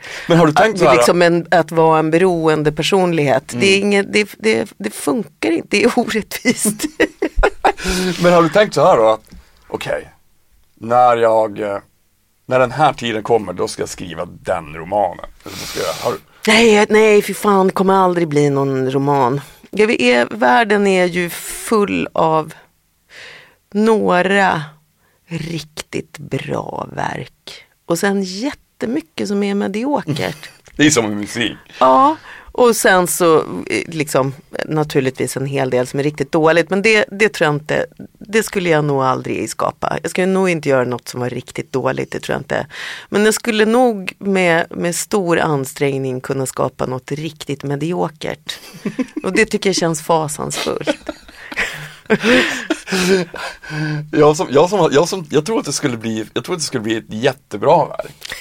[0.52, 3.48] tänkt så att, liksom en, att vara en beroende personlighet.
[3.48, 3.86] Det, är Mm.
[3.86, 6.84] inget, det, det, det funkar inte, det är orättvist.
[8.22, 9.08] Men har du tänkt så här då?
[9.08, 9.20] att,
[9.68, 10.10] Okej,
[10.74, 11.78] när jag, eh,
[12.46, 15.26] när den här tiden kommer då ska jag skriva den romanen.
[15.44, 19.40] Då ska jag, har, nej, nej, för fan, det kommer aldrig bli någon roman.
[19.70, 22.54] Ja, vi är, världen är ju full av
[23.72, 24.62] några
[25.26, 27.64] riktigt bra verk.
[27.86, 31.56] Och sen jättemycket som är mediokert det är som musik.
[31.78, 32.16] Ja,
[32.56, 36.70] och sen så eh, liksom naturligtvis en hel del som är riktigt dåligt.
[36.70, 37.86] Men det, det tror jag inte,
[38.18, 39.98] det skulle jag nog aldrig skapa.
[40.02, 42.66] Jag skulle nog inte göra något som var riktigt dåligt, det tror jag inte.
[43.08, 48.58] Men jag skulle nog med, med stor ansträngning kunna skapa något riktigt mediokert.
[49.22, 51.10] Och det tycker jag känns fasansfullt.
[54.12, 56.60] Jag, som, jag, som, jag, som, jag, tror att det skulle bli, jag tror att
[56.60, 58.34] det skulle bli ett jättebra verk.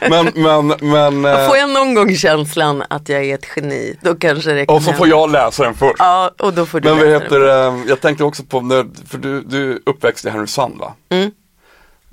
[0.00, 4.14] Men, men, men, eh, Får jag någon gång känslan att jag är ett geni, då
[4.14, 5.96] kanske det kan och så får jag läsa den först.
[5.98, 7.80] Ja, och då får du Men vad heter den.
[7.80, 10.94] det, jag tänkte också på, när, för du, du är uppväxt i Härnösand va?
[11.08, 11.30] Mm.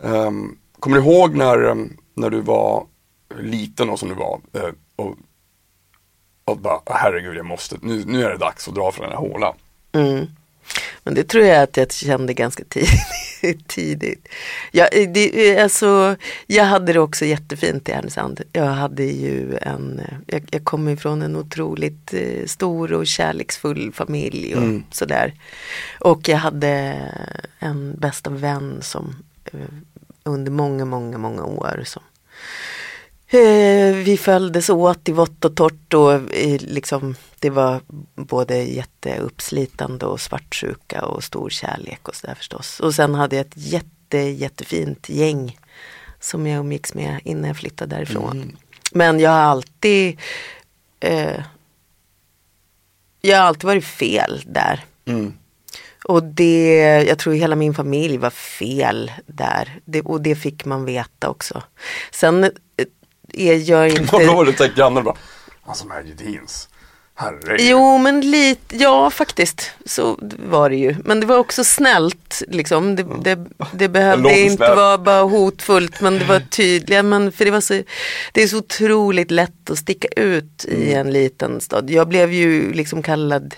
[0.03, 2.85] Ehm, kommer du ihåg när, em, när du var
[3.39, 5.15] liten och som du var eh, och,
[6.45, 9.29] och bara, herregud jag måste, nu, nu är det dags att dra från den här
[9.29, 9.53] hålan.
[9.91, 10.27] Mm.
[11.03, 13.67] Men det tror jag att jag kände ganska tidigt.
[13.67, 14.27] tidigt.
[14.71, 16.15] Jag, det, alltså,
[16.47, 18.41] jag hade det också jättefint i Härnösand.
[18.53, 24.55] Jag hade ju en, jag, jag kommer ifrån en otroligt eh, stor och kärleksfull familj
[24.55, 24.83] och Mm.
[24.91, 25.33] sådär.
[25.99, 27.01] Och jag hade
[27.59, 29.15] en bästa vän som
[29.53, 29.59] eh,
[30.23, 32.03] under många, många, många år som
[34.05, 37.81] vi följdes åt i vått och torrt och eh, liksom, det var
[38.15, 42.79] både jätteuppslitande och svartsjuka och stor kärlek och sådär förstås.
[42.79, 45.57] Och sen hade jag ett jätte, jättefint gäng
[46.19, 48.57] som jag umgicks med innan jag flyttade därifrån.
[48.91, 50.19] Men jag har alltid
[50.99, 51.43] eh,
[53.21, 54.85] Jag har alltid varit fel där.
[55.05, 55.33] Mm.
[56.03, 59.79] Och det, jag tror hela min familj var fel där.
[59.85, 61.63] Det, och det fick man veta också.
[62.11, 62.51] Sen
[63.35, 63.89] är Vad
[64.21, 64.33] inte...
[64.35, 65.15] var det tänkt grannen bara,
[65.65, 66.69] alltså med Hedins,
[67.15, 67.59] herregud.
[67.69, 70.17] Jo men lite, ja faktiskt så
[70.49, 70.95] var det ju.
[71.03, 72.95] Men det var också snällt liksom.
[72.95, 77.05] Det, det, det behövde inte vara bara hotfullt men det var tydligt.
[77.05, 77.81] Men för det, var så,
[78.33, 81.07] det är så otroligt lätt att sticka ut i Mm.
[81.07, 81.89] en liten stad.
[81.89, 83.55] Jag blev ju liksom kallad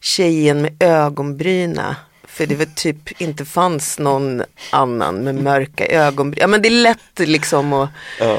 [0.00, 1.96] tjejen med ögonbryna.
[2.24, 6.40] För det var typ inte fanns någon annan med mörka ögonbryn.
[6.40, 7.88] Ja men det är lätt liksom att
[8.18, 8.38] Ja.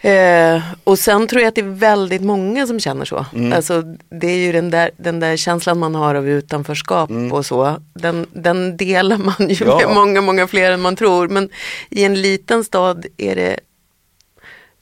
[0.00, 3.26] Eh, och sen tror jag att det är väldigt många som känner så.
[3.34, 3.52] Mm.
[3.52, 3.82] Alltså,
[4.20, 7.76] det är ju den där, den där känslan man har av utanförskap och så.
[7.94, 9.78] Den, den delar man ju Mm.
[9.80, 9.86] Ja.
[9.86, 11.28] med många, många fler än man tror.
[11.28, 11.48] Men
[11.90, 13.60] i en liten stad är det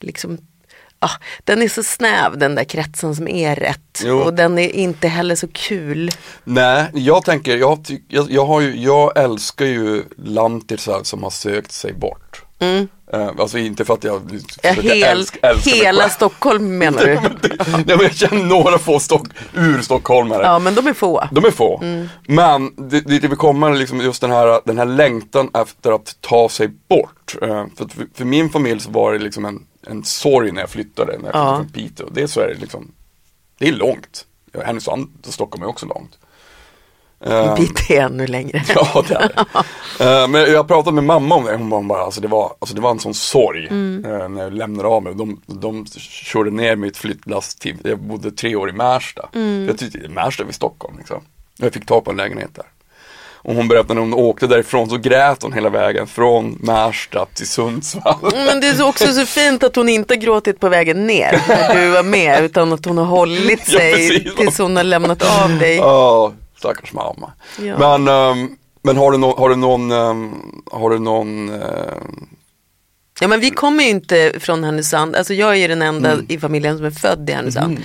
[0.00, 0.38] liksom
[0.98, 1.10] ah,
[1.44, 4.02] den är så snäv den där kretsen som är rätt.
[4.04, 4.18] Jo.
[4.18, 6.10] Och den är inte heller så kul.
[6.44, 11.92] Nej, jag tänker, jag, jag, jag, ju, jag älskar ju lantisar som har sökt sig
[11.92, 12.42] bort.
[12.58, 12.88] Mm.
[13.14, 14.22] Eh, alltså inte för att jag,
[14.62, 16.10] Ja, för att jag hel, älsk- älskar mig hela själv.
[16.10, 17.14] Stockholm menar du?
[17.14, 20.42] Nej men jag känner några få stock, urstockholmare.
[20.42, 21.28] Ja men de är få.
[21.32, 21.78] De är få.
[21.82, 22.08] Mm.
[22.28, 26.16] Men det, det, det vi kommer liksom just den här, den här längtan efter att
[26.20, 27.36] ta sig bort.
[27.42, 30.70] Eh, för, för, för min familj så var det liksom en, en sorg när jag
[30.70, 31.56] flyttade, när jag flyttade Ja.
[31.56, 32.06] från Piteå.
[32.12, 32.92] Det så är det liksom,
[33.58, 34.24] det är långt.
[34.64, 36.18] Härnösand och Stockholm är också långt.
[37.20, 38.62] En Eh, bit är ännu längre.
[38.74, 39.30] Ja det är
[39.98, 40.04] det.
[40.22, 42.80] Eh, Men jag pratade med mamma om det, hon bara- alltså det var, alltså det
[42.82, 44.04] var en sån sorg Mm.
[44.04, 45.14] eh, när jag lämnade av mig.
[45.14, 49.28] De, de körde ner mitt flyttlass till, jag bodde tre år i Märsta.
[49.34, 49.66] Mm.
[49.68, 51.20] Jag tyckte Märsta vid Stockholm liksom.
[51.56, 52.64] Jag fick tag på en lägenhet där.
[53.46, 57.46] Och hon berättade när hon åkte därifrån så grät hon hela vägen från Märsta till
[57.48, 58.16] Sundsvall.
[58.32, 61.74] Men det är så också så fint att hon inte gråtit på vägen ner när
[61.74, 64.34] du var med utan att hon har hållit Ja, sig precis.
[64.34, 65.76] tills hon har lämnat av dig.
[65.76, 66.32] Ja,
[66.64, 67.32] stackars mamma.
[67.58, 67.78] Ja.
[67.78, 72.28] Men, ehm, men har du, no, har du någon, ehm, har du någon ehm,
[73.20, 76.38] Ja men vi kommer ju inte från Härnösand, alltså jag är ju den enda i
[76.38, 77.78] familjen som är född i Härnösand.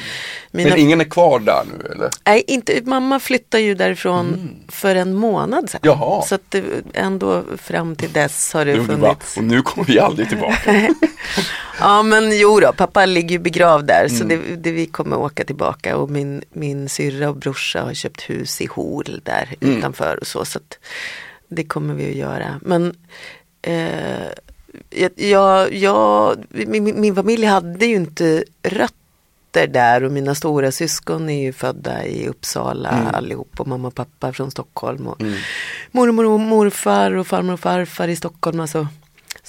[0.51, 2.09] Mina, Men ingen är kvar där nu eller?
[2.25, 5.79] nej, inte, mamma flyttade ju därifrån för en månad sedan.
[5.83, 6.21] Jaha.
[6.21, 6.63] Så att det,
[6.93, 9.37] ändå fram till dess har det Du, du bara, funnits.
[9.37, 10.93] och nu kommer vi aldrig tillbaka.
[11.79, 14.27] Ja men jo då, pappa ligger ju begravd där så Mm.
[14.27, 18.61] det, det, vi kommer åka tillbaka och min, min syrra och brorsa har köpt hus
[18.61, 19.77] i Hol där Mm.
[19.77, 20.45] utanför och så.
[20.45, 20.59] så
[21.49, 22.59] det kommer vi att göra.
[22.61, 22.95] Men
[23.61, 24.27] eh,
[25.15, 31.41] jag, jag, min, min- familj hade ju inte rötter där och mina stora syskon är
[31.43, 33.15] ju födda i Uppsala Mm.
[33.15, 35.07] allihop och mamma och pappa från Stockholm.
[35.07, 35.21] Och
[35.91, 38.59] Mormor och morfar och farmor och farfar i Stockholm.
[38.59, 38.87] Alltså,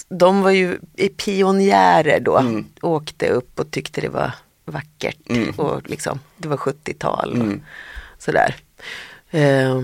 [0.08, 0.78] de var ju
[1.16, 2.38] pionjärer då.
[2.38, 2.64] Mm.
[2.82, 4.32] Åkte upp och tyckte det var
[4.64, 5.18] vackert.
[5.56, 7.62] Och liksom, det var 70-tal och Mm.
[8.18, 8.54] sådär.
[9.30, 9.82] Eh,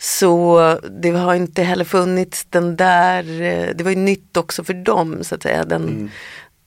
[0.00, 0.60] så
[1.00, 5.24] det har inte heller funnits den där, eh, det var ju nytt också för dem
[5.24, 5.64] så att säga.
[5.64, 6.10] Den, Mm.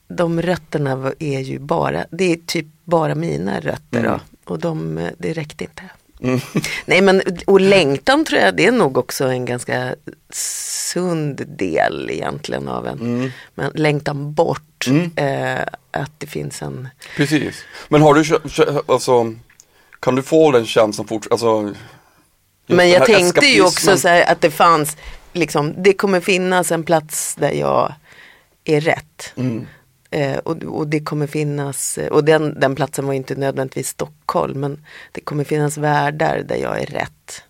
[0.08, 4.20] De rötterna är ju bara, det är typ bara mina rötter då.
[4.44, 5.82] Och de, eh, det räckte inte.
[6.20, 6.40] Mm.
[6.86, 9.94] Nej men och längtan tror jag det är nog också en ganska
[10.32, 13.30] sund del egentligen av en Mm.
[13.54, 14.86] men längtan bort.
[15.16, 15.60] Eh,
[15.90, 17.64] att det finns en, Precis.
[17.88, 18.24] Men har du,
[18.86, 19.34] alltså,
[20.00, 21.74] kan du få den känslan fort, alltså
[22.66, 24.96] men jag tänkte ju också så här att det fanns,
[25.32, 27.94] liksom, det kommer finnas en plats där jag
[28.64, 29.32] är rätt.
[29.36, 29.66] Mm.
[30.10, 34.84] Eh, och, och det kommer finnas, och den, den platsen var inte nödvändigtvis Stockholm, men
[35.12, 37.42] det kommer finnas världar där jag är rätt.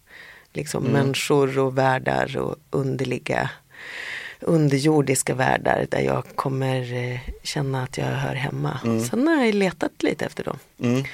[0.52, 3.50] Liksom människor och världar och underliga,
[4.40, 8.80] underjordiska världar där jag kommer eh, känna att jag hör hemma.
[9.10, 10.58] Sen har jag letat lite efter dem.
[10.78, 11.04] Mm.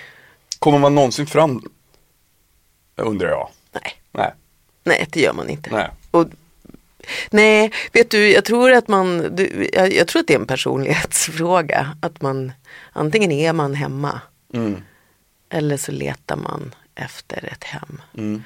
[0.59, 1.63] Kommer man någonsin fram,
[2.97, 3.49] undrar jag.
[3.73, 4.33] Nej, Nej.
[4.85, 5.71] nej det gör man inte.
[5.71, 5.89] Nej.
[6.11, 6.27] Och,
[7.31, 10.47] nej, vet du, jag tror att man, du, jag, jag tror att det är en
[10.47, 11.97] personlighetsfråga.
[12.03, 12.53] Att man,
[12.93, 14.21] antingen är man hemma
[14.53, 14.83] Mm.
[15.51, 18.03] eller så letar man efter ett hem.
[18.19, 18.43] Mm.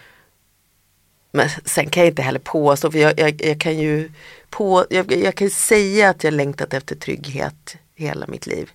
[1.32, 4.10] Men sen kan jag inte heller påstå, för jag, jag, jag kan ju
[4.50, 8.70] på, jag, jag kan säga att jag längtat efter trygghet hela mitt liv.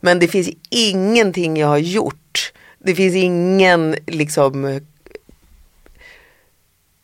[0.00, 2.52] Men det finns ingenting jag har gjort.
[2.78, 4.80] Det finns ingen liksom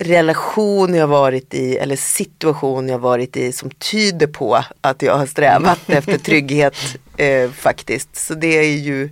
[0.03, 5.26] relation jag varit i eller situation jag varit i som tyder på att jag har
[5.26, 6.74] strävat efter trygghet
[7.16, 8.16] eh, faktiskt.
[8.16, 9.11] Så det är ju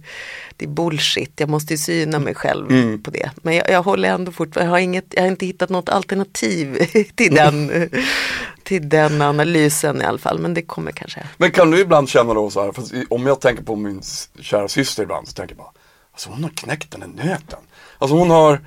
[0.57, 3.03] det är bullshit, jag måste ju syna mig själv Mm.
[3.03, 3.30] på det.
[3.43, 6.86] Men jag, jag håller ändå fortfarande, jag har, inget, jag har inte hittat något alternativ
[7.14, 7.88] till den,
[8.62, 10.38] till den analysen i alla fall.
[10.38, 11.22] Men det kommer kanske.
[11.36, 12.72] Men kan du ibland känna då så här,
[13.11, 14.03] om jag tänker på min
[14.41, 15.72] kära syster ibland så tänker jag bara,
[16.12, 17.59] alltså hon har knäckt den här nöten.
[17.99, 18.61] Alltså hon har,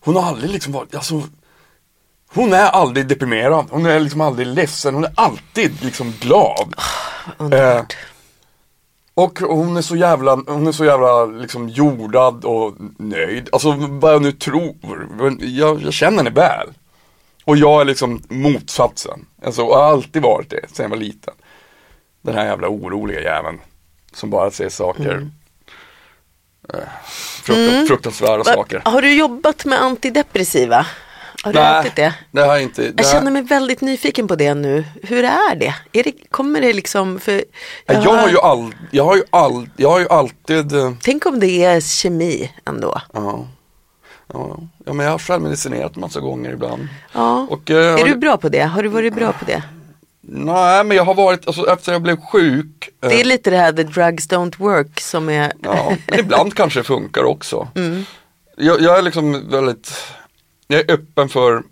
[0.00, 1.22] hon har aldrig liksom varit, alltså
[2.34, 6.74] hon är aldrig deprimerad, hon är liksom aldrig ledsen, hon är alltid liksom glad.
[7.38, 7.96] Underbart.
[9.14, 13.48] Och hon är så jävla, hon är så jävla liksom jordad och nöjd.
[13.52, 14.74] Alltså vad jag nu tror,
[15.40, 16.68] jag, jag känner henne väl.
[17.44, 19.26] Och jag är liksom motsatsen.
[19.44, 21.34] Alltså, har alltid varit det sen jag var liten.
[22.22, 23.60] Den här jävla oroliga jäveln.
[24.14, 25.30] Som bara ser saker.
[26.74, 26.78] Eh,
[27.42, 28.82] fruktan, Fruktansvärda Va- saker.
[28.84, 30.86] Har du jobbat med antidepressiva?
[31.44, 32.14] Har du ätit det?
[32.30, 32.82] det har jag inte.
[32.82, 34.84] Det Jag har- känner mig väldigt nyfiken på det nu.
[35.02, 35.74] Hur är det?
[35.92, 37.44] Är det kommer det liksom för
[37.86, 41.40] jag, har ju all, jag har ju all, jag har ju alltid eh, Tänk om
[41.40, 43.00] det är kemi ändå.
[43.12, 43.46] Ja.
[44.32, 46.88] Ja, ja, men jag har självmedicinerat massa gånger ibland.
[47.12, 47.46] Ja.
[47.50, 48.62] Och, eh, Är du bra på det?
[48.62, 49.62] Har du varit bra på det?
[50.22, 52.88] Nej, men jag har varit, alltså efter jag blev sjuk.
[53.02, 56.54] eh, Det är lite det här the drugs don't work som är Ja, men ibland
[56.54, 57.68] kanske det funkar också.
[57.74, 58.04] Mm.
[58.56, 59.92] Jag, jag är liksom väldigt,
[60.70, 61.62] jag är öppen för,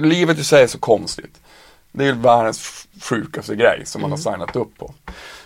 [0.00, 1.40] livet i sig är så konstigt.
[1.92, 4.94] Det är världens sjukaste grej som man har signat upp på.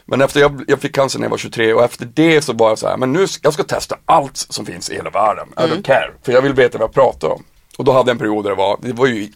[0.04, 2.68] Men efter jag, jag fick cancer när jag var 23 och efter det så var
[2.68, 5.48] jag så här, men nu ska, jag ska testa allt som finns i hela världen.
[5.56, 6.10] I don't care.
[6.22, 7.44] För jag vill veta vad jag pratar om.
[7.78, 9.32] Och då hade jag en period där det var, det var ju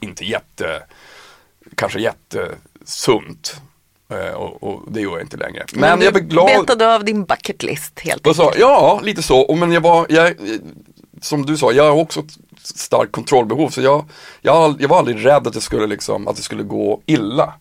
[0.00, 0.82] inte jätte,
[1.74, 3.60] kanske jättesunt.
[4.10, 5.64] Eh, Och, och det gör jag inte längre.
[5.74, 6.60] Men, jag är glad.
[6.60, 9.40] Betade av din bucket list helt sa, ja, lite så.
[9.40, 10.34] Och Men jag var, jag,
[11.20, 13.68] som du sa, jag har också ett starkt kontrollbehov.
[13.68, 14.04] Så jag,
[14.40, 17.54] jag, jag var aldrig rädd att det skulle, liksom, att det skulle gå illa.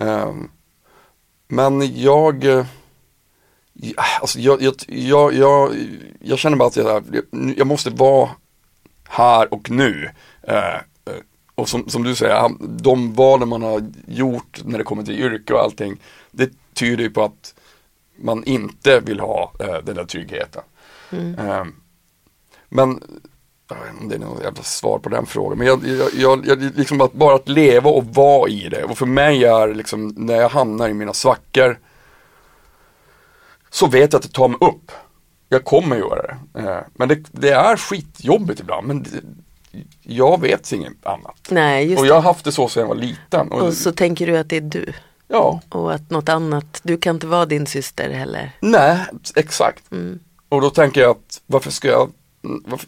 [0.00, 0.50] Ehm,
[1.48, 2.66] men jag, eh,
[4.20, 5.76] alltså jag, jag, jag, jag,
[6.20, 7.04] jag känner bara att jag,
[7.56, 8.30] jag måste vara
[9.08, 10.10] här och nu.
[10.42, 10.80] Eh,
[11.54, 12.50] och som, som du säger,
[12.82, 15.96] de valen man har gjort när det kommer till yrke och allting,
[16.30, 17.54] det tyder ju på att
[18.16, 20.62] man inte vill ha eh, den där tryggheten.
[21.38, 21.74] Ehm,
[22.68, 23.02] men
[23.68, 25.58] jag vet inte det är något jävla svar på den frågan.
[25.58, 28.84] Men jag, jag, jag, jag liksom att bara att leva och vara i det.
[28.84, 31.78] Och för mig är liksom när jag hamnar i mina svackor
[33.70, 34.92] så vet jag att det tar mig upp.
[35.48, 36.60] Jag kommer göra det.
[36.60, 38.86] Eh, Men det, det är skitjobbigt ibland.
[38.86, 39.10] Men det,
[40.02, 41.48] jag vet inget annat.
[41.50, 43.52] Nej, Och jag har haft det så sedan jag var liten.
[43.52, 44.92] Och, Och så tänker du att det är du.
[45.28, 48.52] ja, Och att något annat, du kan inte vara din syster heller.
[48.60, 48.98] nej,
[49.36, 49.92] exakt.
[49.92, 50.18] Mm.
[50.48, 52.10] Och då tänker jag att varför ska jag,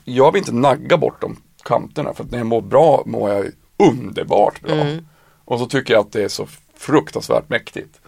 [0.04, 3.46] jag vill inte nagga bort de kanterna för att när jag mår bra mår jag
[3.76, 4.74] underbart bra.
[4.74, 5.06] Mm.
[5.44, 8.00] Och så tycker jag att det är så fruktansvärt mäktigt.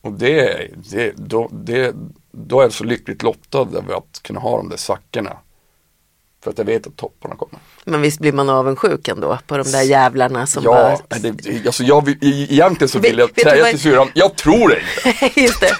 [0.00, 1.94] Och det, det, då, det,
[2.30, 5.36] då är jag så lyckligt lottad över att kunna ha de där svackorna.
[6.44, 7.58] För att jag vet att topparna kommer.
[7.84, 11.20] Men visst blir man avundsjuk ändå på de där jävlarna som Ja, bara...
[11.20, 12.18] men det, alltså jag vill,
[12.50, 15.40] egentligen så vill jag säga till syrran, jag tror dig inte.
[15.40, 15.72] Just det.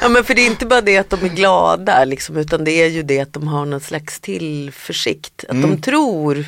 [0.00, 2.72] Ja men för det är inte bara det att de är glada liksom, utan det
[2.72, 5.44] är ju det att de har någon slags tillförsikt.
[5.44, 5.70] Att Mm.
[5.70, 6.46] de tror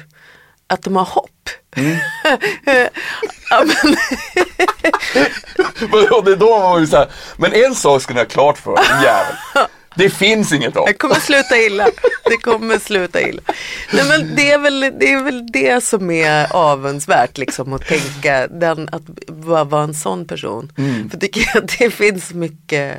[0.66, 1.30] att de har hopp.
[3.50, 3.96] ja, men,
[6.24, 9.04] det är då man vill säga, men en sak ska ni ha klart för er,
[9.04, 9.34] jävel.
[9.96, 10.86] Det finns inget hopp.
[10.86, 11.88] det kommer sluta illa.
[12.24, 13.42] Det kommer sluta illa.
[13.92, 18.46] Nej, men det, är väl, det är väl det som är avundsvärt liksom att tänka
[18.46, 20.72] den, att vara vara en sån person.
[20.78, 21.10] Mm.
[21.10, 22.98] För tycker jag att det finns mycket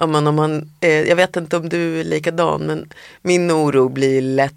[0.00, 2.88] om man, om man, eh, jag vet inte om du är likadan men
[3.22, 4.54] min oro blir lätt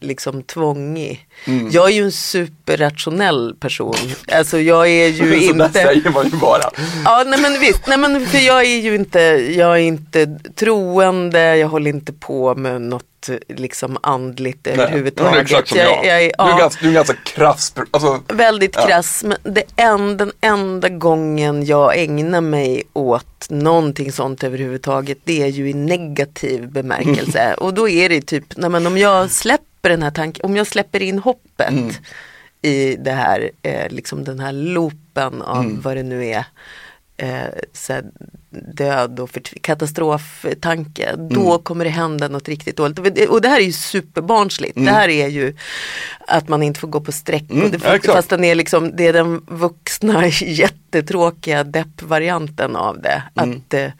[0.00, 1.26] liksom tvångig.
[1.44, 1.68] Mm.
[1.70, 3.96] Jag är ju en superrationell person.
[4.32, 6.70] Alltså jag är ju Så där inte säger man ju bara.
[7.04, 9.20] Ja nej men visst, nej men för jag är ju inte,
[9.56, 13.04] jag är inte troende, jag håller inte på med något
[13.48, 15.34] liksom andligt Nej, du överhuvudtaget.
[15.34, 15.86] är exakt som jag.
[15.88, 17.74] jag, jag är, Du, är ja, ganska, du är ganska krass.
[17.90, 18.86] Alltså, väldigt Ja.
[18.86, 19.24] krass.
[19.24, 25.46] Men det en, den enda gången jag ägnar mig åt någonting sånt överhuvudtaget det är
[25.46, 27.54] ju i negativ bemärkelse.
[27.54, 30.66] Och då är det typ, nej men om jag släpper den här tanken, om jag
[30.66, 31.90] släpper in hoppet Mm.
[32.62, 35.80] i det här, eh, liksom den här loopen av Mm.
[35.80, 36.44] vad det nu är.
[37.18, 38.00] Eh, så
[38.50, 41.04] död och katastroftanke.
[41.06, 41.28] Mm.
[41.28, 43.28] Då kommer det hända något riktigt dåligt.
[43.28, 44.74] Och det- här är ju superbarnsligt.
[44.74, 45.56] Det här är ju
[46.26, 47.50] att man inte får gå på streck.
[47.50, 53.22] Mm, det, ja, fast den är liksom, det är den vuxna jättetråkiga deppvarianten av det.
[53.34, 53.56] Mm.
[53.66, 53.90] Att, eh,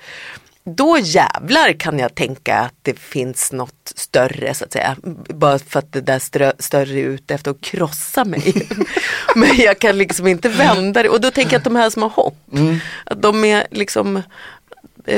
[0.66, 4.96] då jävlar kan jag tänka att det finns något större så att säga.
[5.28, 8.68] Bara för att det där strö, större är ute efter att krossa mig.
[9.34, 11.08] Men jag kan liksom inte vända det.
[11.08, 12.78] Och då tänker jag att de här som har hopp, Mm.
[13.04, 14.22] att de är liksom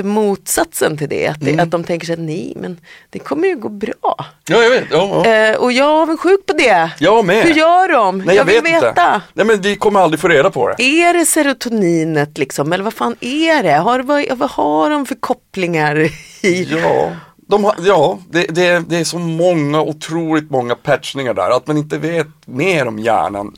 [0.03, 1.27] motsatsen till det.
[1.27, 1.61] Att, det, Mm.
[1.65, 2.81] att de tänker sig nej men
[3.11, 4.27] det kommer ju gå bra.
[4.49, 4.85] ja, jag vet.
[4.91, 5.31] Ja, ja.
[5.33, 6.91] Eh, och jag är avundsjuk på det.
[6.99, 7.45] Jag med.
[7.45, 8.19] Hur gör de?
[8.19, 8.89] Nej, jag, vill vet veta.
[8.89, 9.21] inte.
[9.35, 10.83] Nej, men vi kommer aldrig få reda på det.
[10.83, 12.73] Är det serotoninet liksom?
[12.73, 13.73] Eller vad fan är det?
[13.77, 16.09] Har, vad, vad har de för kopplingar?
[16.43, 16.63] I?
[16.83, 17.11] Ja,
[17.49, 21.51] de har, ja det, det, det är så många, otroligt många patchningar där.
[21.57, 23.57] Att man inte vet mer om hjärnan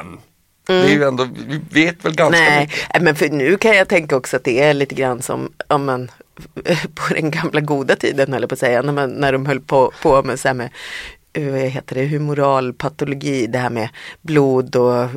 [0.00, 0.18] än.
[0.66, 2.78] Det är ju ändå, vi vet väl ganska Nej, mycket.
[2.94, 5.84] nej, men för nu kan jag tänka också att det är lite grann som om
[5.84, 6.10] man,
[6.94, 9.92] på den gamla goda tiden eller på att säga, när, man, när de höll på,
[10.02, 10.68] på med så med
[11.32, 13.88] eh, vad heter det, humoral patologi, det här med
[14.22, 15.08] blod och eh,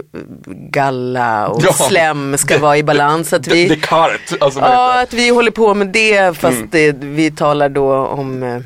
[0.69, 3.33] galla och Ja, slem ska det- vara i balans.
[3.33, 6.69] Att Det, vi, Descartes, alltså Ja, att vi håller på med det fast Mm.
[6.71, 8.59] det, vi talar då om eh,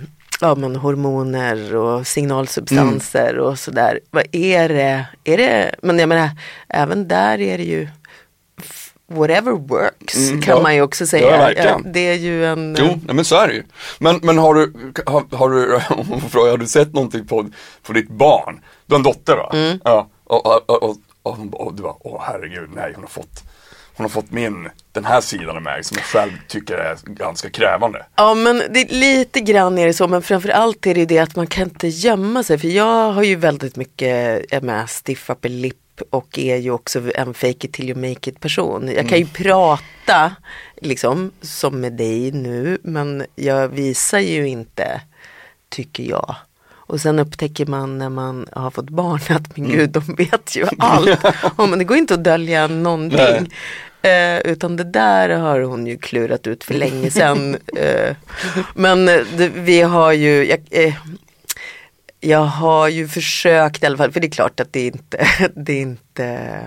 [0.44, 3.46] ja, men hormoner och signalsubstanser Mm.
[3.46, 4.00] och sådär.
[4.12, 5.06] Vad är det?
[5.24, 5.76] Är det?
[5.82, 6.30] Men jag menar,
[6.70, 7.88] även där är det ju
[9.08, 10.64] whatever works Mm, kan ja.
[10.64, 11.54] man ju också säga.
[11.54, 12.76] Ja, det är ju en...
[12.80, 13.64] Jo, nej, men så är det ju.
[14.00, 14.74] Men, men har du,
[15.06, 17.50] har, har du, om man får fråga, har du sett någonting på,
[17.84, 18.62] på ditt barn?
[18.86, 19.50] Du har en dotter va?
[19.54, 19.80] Mm.
[19.84, 23.44] Ja, och, och, och, och, och du bara, åh herregud, nej hon har fått,
[23.96, 27.50] hon har fått min, den här sidan av mig som jag själv tycker är ganska
[27.50, 28.06] krävande.
[28.16, 31.36] Ja men det, lite grann är det så men framförallt är det ju det att
[31.36, 35.50] man kan inte gömma sig för jag har ju väldigt mycket jag med stiff upper
[35.50, 35.76] lip
[36.10, 38.92] och är ju också en fake it till you make it person.
[38.96, 40.36] Jag kan ju prata
[40.82, 45.02] liksom som med dig nu men jag visar ju inte
[45.70, 46.36] tycker jag.
[46.94, 50.66] Och sen upptäcker man när man har fått barn att men gud de vet ju
[50.80, 51.20] allt.
[51.58, 53.54] Ja, men det går inte att dölja någonting.
[54.02, 57.58] Eh, utan det där har hon ju klurat ut för länge sedan.
[57.78, 58.16] eh,
[58.76, 60.94] men eh, det, vi har ju, jag, eh,
[62.20, 65.74] jag har ju försökt i alla fall, för det är klart att det inte, det
[65.74, 66.60] inte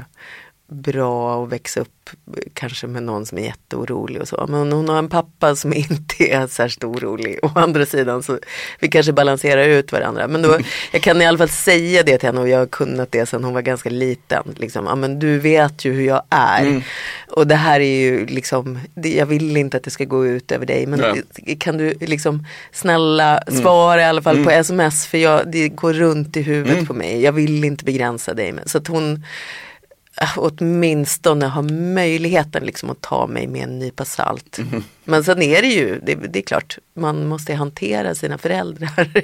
[0.68, 2.10] bra att växa upp
[2.54, 4.46] kanske med någon som är jätteorolig och så.
[4.48, 7.38] Men hon har en pappa som inte är särskilt orolig.
[7.42, 8.38] Å andra sidan så
[8.80, 10.28] vi kanske balanserar ut varandra.
[10.28, 10.58] Men då,
[10.92, 13.44] jag kan i alla fall säga det till henne och jag har kunnat det sedan
[13.44, 14.42] hon var ganska liten.
[14.56, 16.62] Liksom, ja, men du vet ju hur jag är.
[16.62, 16.82] Mm.
[17.28, 20.52] Och det här är ju liksom, det, jag vill inte att det ska gå ut
[20.52, 20.86] över dig.
[20.86, 21.56] Men Nej.
[21.56, 26.36] kan du liksom snälla svara i alla fall på sms för jag, det går runt
[26.36, 27.22] i huvudet på mig.
[27.22, 28.54] Jag vill inte begränsa dig.
[28.66, 29.24] Så att hon
[30.36, 31.62] åtminstone har
[31.94, 34.58] möjligheten liksom att ta mig med en nypa salt.
[35.04, 39.08] Men sen är det ju, det, det är klart, man måste hantera sina föräldrar.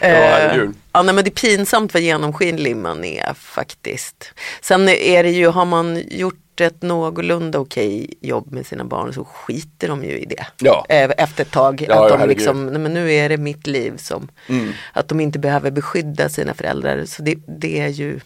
[0.00, 0.74] Eh, herregud.
[0.92, 4.32] ja, nej, men det är pinsamt vad genomskinlig man är faktiskt.
[4.60, 9.24] Sen är det ju, har man gjort ett någorlunda okej jobb med sina barn så
[9.24, 10.46] skiter de ju i det.
[10.58, 10.86] Ja.
[10.88, 11.84] Eh, Efter ett tag.
[11.88, 12.36] Ja, att ja, de herregud.
[12.38, 14.72] liksom, nej, men nu är det mitt liv som, Mm.
[14.92, 17.04] att de inte behöver beskydda sina föräldrar.
[17.04, 18.20] Så det, det är ju,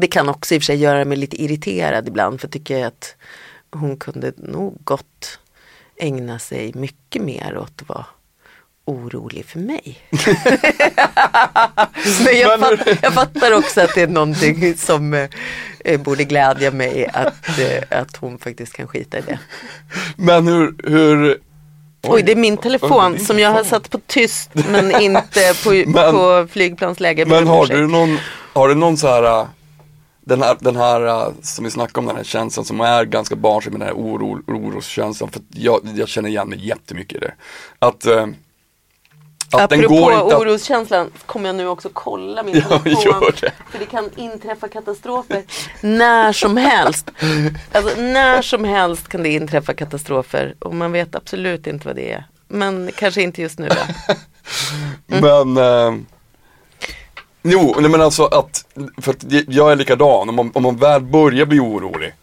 [0.00, 2.86] det kan också i och för sig göra mig lite irriterad ibland för jag tycker
[2.86, 3.14] att
[3.72, 5.38] hon kunde nog gott
[5.96, 8.06] ägna sig mycket mer åt att vara
[8.84, 9.98] orolig för mig.
[12.24, 15.28] Men jag, fatt, jag fattar också att det är någonting som
[15.84, 19.38] eh, borde glädja mig att, eh, att hon faktiskt kan skita i det.
[20.16, 21.38] Men hur, hur
[22.02, 25.70] Oj, det är min telefon Oj, som jag har satt på tyst men inte på,
[25.86, 27.26] Men- på flygplansläge.
[27.26, 28.18] Men har du någon,
[28.52, 29.46] har du någon så här
[30.20, 33.36] den här, den här äh, som vi snackade om, den här känslan som är ganska
[33.36, 35.30] barnslig med den här oro, oroskänslan.
[35.30, 37.34] För jag, jag känner igen mig jättemycket i det.
[37.78, 38.26] Att, äh,
[39.52, 43.32] att den Apropå går inte att- oroskänslan kommer jag nu också kolla min Ja, telefon.
[43.40, 43.52] det.
[43.70, 45.42] För det kan inträffa katastrofer
[45.80, 47.10] när som helst.
[47.72, 52.12] Alltså när som helst kan det inträffa katastrofer och man vet absolut inte vad det
[52.12, 52.24] är.
[52.48, 54.14] Men kanske inte just nu då.
[55.46, 55.94] Men äh,
[57.42, 58.64] Jo, nej men alltså att,
[58.98, 62.14] för att jag är likadan, om man, om man väl börjar bli orolig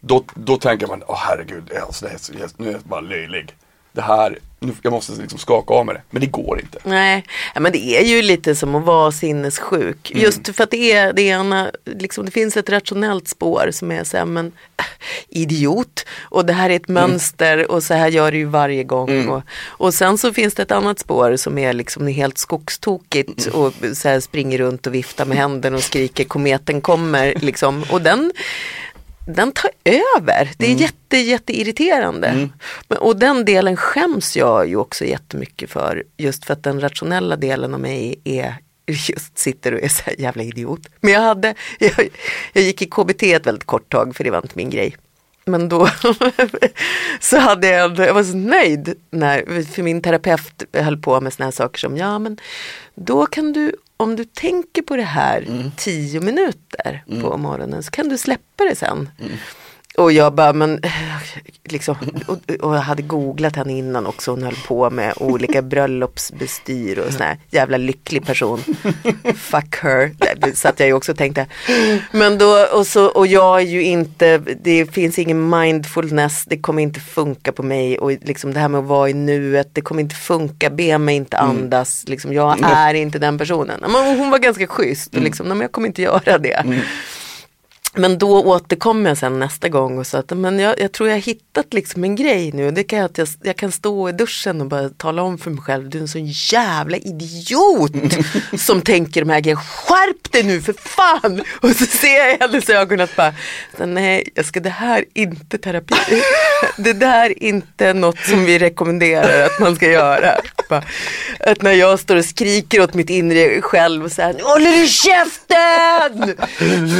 [0.00, 3.54] Då, då tänker man, åh herregud, alltså, det är så, nu är jag bara löjlig.
[3.92, 4.38] Det här,
[4.82, 7.78] jag måste liksom skaka av med det, men det går inte Nej, ja, men det
[7.98, 10.10] är ju lite som att vara sinnessjuk.
[10.10, 10.22] Mm.
[10.22, 14.04] Just för att det är det ena, liksom, det finns ett rationellt spår som är
[14.04, 14.46] så här, men
[14.76, 14.84] äh,
[15.28, 16.06] idiot.
[16.22, 17.10] Och det här är ett Mm.
[17.10, 19.28] mönster och så här gör du ju varje gång.
[19.28, 23.60] Och, och sen så finns det ett annat spår som är liksom helt skogstokigt Mm.
[23.60, 27.34] och så här springer runt och viftar med händerna och skriker kometen kommer.
[27.40, 27.84] Liksom.
[27.90, 28.32] Och den
[29.26, 30.50] den tar över.
[30.58, 30.82] Det är Mm.
[30.82, 32.48] jätte, jätteirriterande.
[32.88, 36.02] Men, och den delen skäms jag ju också jättemycket för.
[36.16, 38.54] Just för att den rationella delen av mig är
[38.86, 40.80] just sitter och är så här jävla idiot.
[41.00, 42.08] Men jag hade, jag,
[42.52, 44.96] jag gick i KBT ett väldigt kort tag för det var inte min grej.
[45.46, 45.88] Men då
[47.20, 51.32] så hade jag, ändå- jag var så nöjd när, för min terapeut höll på med
[51.32, 52.38] såna här saker som, ja men
[52.94, 58.08] då kan du, om du tänker på det här tio minuter på morgonen så kan
[58.08, 59.08] du släppa det sen.
[59.96, 60.90] Och jag bara, men eh,
[61.64, 66.98] liksom, och, och jag hade googlat henne innan också, hon höll på med olika bröllopsbestyr
[66.98, 68.58] och sån här jävla lycklig person.
[69.36, 71.46] Fuck her, Det satt jag ju också och tänkte.
[72.10, 76.82] Men då, och, så, och jag är ju inte, det finns ingen mindfulness, det kommer
[76.82, 77.98] inte funka på mig.
[77.98, 81.16] Och liksom det här med att vara i nuet, det kommer inte funka, be mig
[81.16, 83.80] inte andas, liksom, jag är inte den personen.
[83.80, 85.14] Men hon var ganska schysst.
[85.14, 86.64] Och liksom, men jag kommer inte göra det.
[87.94, 91.16] Men då återkom jag sen nästa gång och sa att men jag, jag tror jag
[91.16, 92.70] har hittat liksom en grej nu.
[92.70, 95.50] Det kan jag, att jag, jag kan stå i duschen och bara tala om för
[95.50, 95.90] mig själv.
[95.90, 97.92] Du är en sån jävla idiot
[98.58, 99.60] som tänker de här grejerna.
[99.60, 101.42] Skärp dig nu för fan!
[101.60, 103.34] Och så ser jag i hennes ögon att bara,
[103.78, 105.94] nej, jag ska, det här är inte terapi.
[106.76, 110.40] Det där är inte något som vi rekommenderar att man ska göra.
[110.68, 110.84] Bara,
[111.40, 116.36] att när jag står och skriker åt mitt inre själv och säger, håller du käften!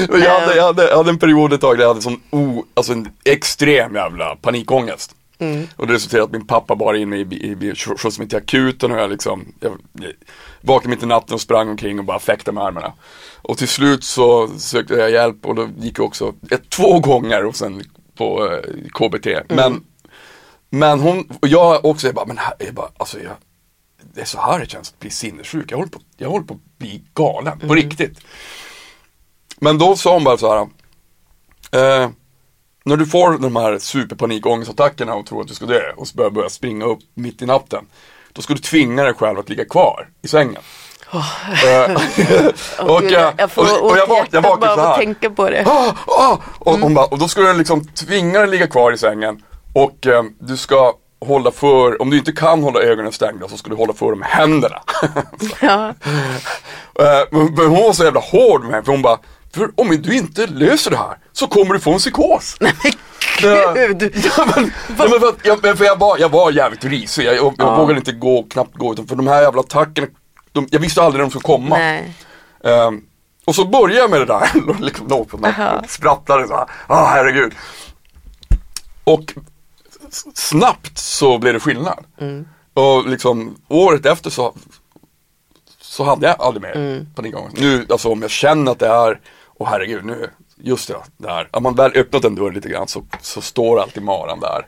[0.09, 2.21] Och jag, hade, jag, hade, jag hade en period ett tag där jag hade sån
[2.31, 5.15] o, alltså en extrem jävla panikångest.
[5.77, 8.29] Och det resulterade i att min pappa bar in mig i, i, bil, skjutsade mig
[8.29, 10.13] till akuten och jag liksom, jag, jag
[10.61, 12.93] vaknade mitt i natten och sprang omkring och bara fäktade med armarna.
[13.43, 17.45] Och till slut så sökte jag hjälp och då gick jag också, ett, två gånger
[17.45, 17.83] och sen
[18.17, 18.61] på eh,
[18.93, 19.27] KBT.
[19.49, 19.85] Men,
[20.71, 23.33] men hon, och jag också, jag bara, men här, jag bara, alltså jag,
[24.15, 25.73] det är så här det känns att bli sinnessjuk.
[25.73, 28.21] Jag håller på, jag håller på att bli galen, på riktigt.
[29.57, 30.61] Men då sa hon bara så här.
[32.03, 32.11] Eh,
[32.85, 36.31] när du får de här superpanikångestattackerna och tror att du ska dö och så börjar
[36.31, 37.87] börja springa upp mitt i natten.
[38.33, 40.63] Då ska du tvinga dig själv att ligga kvar i sängen.
[41.13, 41.97] Eh,
[42.87, 44.97] och, Gud, eh, jag får och, och jag vak- bara vaknade så att här.
[44.97, 45.65] tänka på det.
[45.67, 46.39] Ah, ah!
[46.59, 49.43] Och, hon bara, och då ska du liksom tvinga dig ligga kvar i sängen
[49.73, 53.71] och eh, du ska hålla för, om du inte kan hålla ögonen stängda så ska
[53.71, 54.83] du hålla för dem med händerna.
[55.61, 55.89] Ja.
[56.99, 59.19] Eh, men men hon var så jävla hård med mig för hon bara
[59.55, 62.57] För om du inte löser det här så kommer du få en psykos.
[63.43, 63.73] Ja.
[63.75, 64.03] Gud.
[64.37, 67.37] Ja, men, ja, men för, att, jag, för jag, var, jag var jävligt risig, jag,
[67.37, 70.07] jag, jag vågade inte gå, knappt gå utan för de här jävla attackerna,
[70.53, 71.79] de, jag visste aldrig när de skulle komma.
[72.65, 73.03] Ehm,
[73.45, 74.51] och så började jag med det där,
[74.81, 75.81] liksom låg på nacken Aha.
[75.85, 77.53] och sprattlade så här, ah herregud.
[79.05, 79.35] Och
[80.35, 82.05] snabbt så blev det skillnad.
[82.21, 82.49] Mm.
[82.75, 84.55] Och liksom året efter så,
[85.81, 87.07] så hade jag aldrig mer Mm.
[87.15, 87.57] panikångest.
[87.61, 89.21] Nu, alltså om jag känner att det är,
[89.55, 91.49] åh herregud nu, just det, här.
[91.53, 94.67] Om man väl öppnat en dörr lite grann så, så står alltid maran där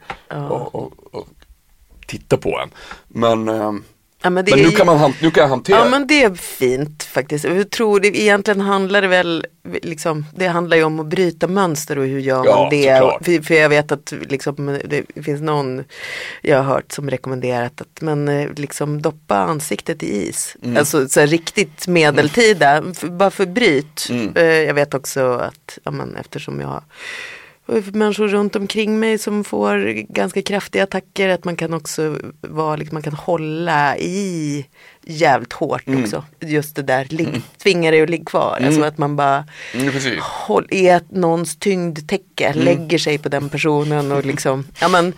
[0.51, 1.29] och, och, och
[2.07, 2.71] tittar på en.
[3.09, 3.85] Men, ehm,
[4.27, 5.91] Ja, men det men nu, kan man, nu kan jag hantera Ja det.
[5.91, 7.45] men det är fint faktiskt.
[7.45, 9.47] Jag tror det egentligen handlar det väl,
[9.83, 12.99] liksom, det handlar ju om att bryta mönster och hur gör man Ja, det.
[12.99, 13.25] såklart.
[13.25, 15.85] För, för jag vet att liksom, det finns någon
[16.43, 20.57] jag har hört som rekommenderat att men, eh, liksom, doppa ansiktet i is.
[20.63, 20.77] Mm.
[20.77, 24.07] Alltså så här, riktigt medeltida, för, bara för bryt.
[24.11, 24.33] Mm.
[24.37, 26.83] Eh, Jag vet också att ja, men, eftersom jag
[27.93, 29.79] människor runt omkring mig som får
[30.13, 31.29] ganska kraftiga attacker.
[31.29, 34.67] Att man kan också vara, liksom, man kan hålla i
[35.03, 36.03] jävligt hårt Mm.
[36.03, 36.25] också.
[36.41, 38.61] Just det där, ligg, tvinga dig att ligga kvar.
[38.67, 39.45] Alltså att man bara
[39.75, 42.65] Mm, håll, är någons tyngdtäcke, Mm.
[42.65, 45.13] lägger sig på den personen och liksom, ja men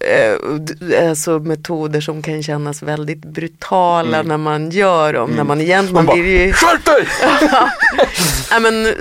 [0.00, 5.30] eh, Alltså metoder som kan kännas väldigt brutala när man gör dem.
[5.30, 5.94] När man egentligen, Mm.
[5.94, 7.08] Man bara, vill ju skärp dig!
[8.50, 8.94] ja, men,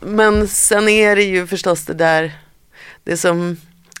[0.00, 2.32] men sen är det ju förstås det där,
[3.04, 3.56] det som,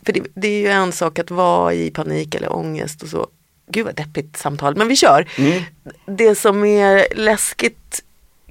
[0.06, 3.26] för det, det är ju en sak att vara i panik eller ångest och så.
[3.66, 5.28] Gud vad deppigt samtal, men vi kör.
[5.38, 5.62] Mm.
[6.06, 8.02] Det som är läskigt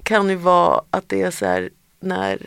[0.02, 1.70] kan ju vara att det är så här
[2.00, 2.38] när,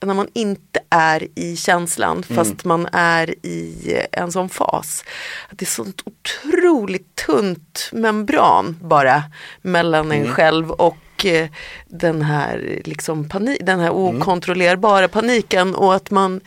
[0.00, 5.04] när man inte är i känslan fast man är i en sån fas.
[5.48, 9.22] Att det är sånt otroligt tunt membran bara
[9.62, 11.48] mellan en själv och eh,
[11.86, 16.40] den här, liksom panik, den här okontrollerbara paniken och att man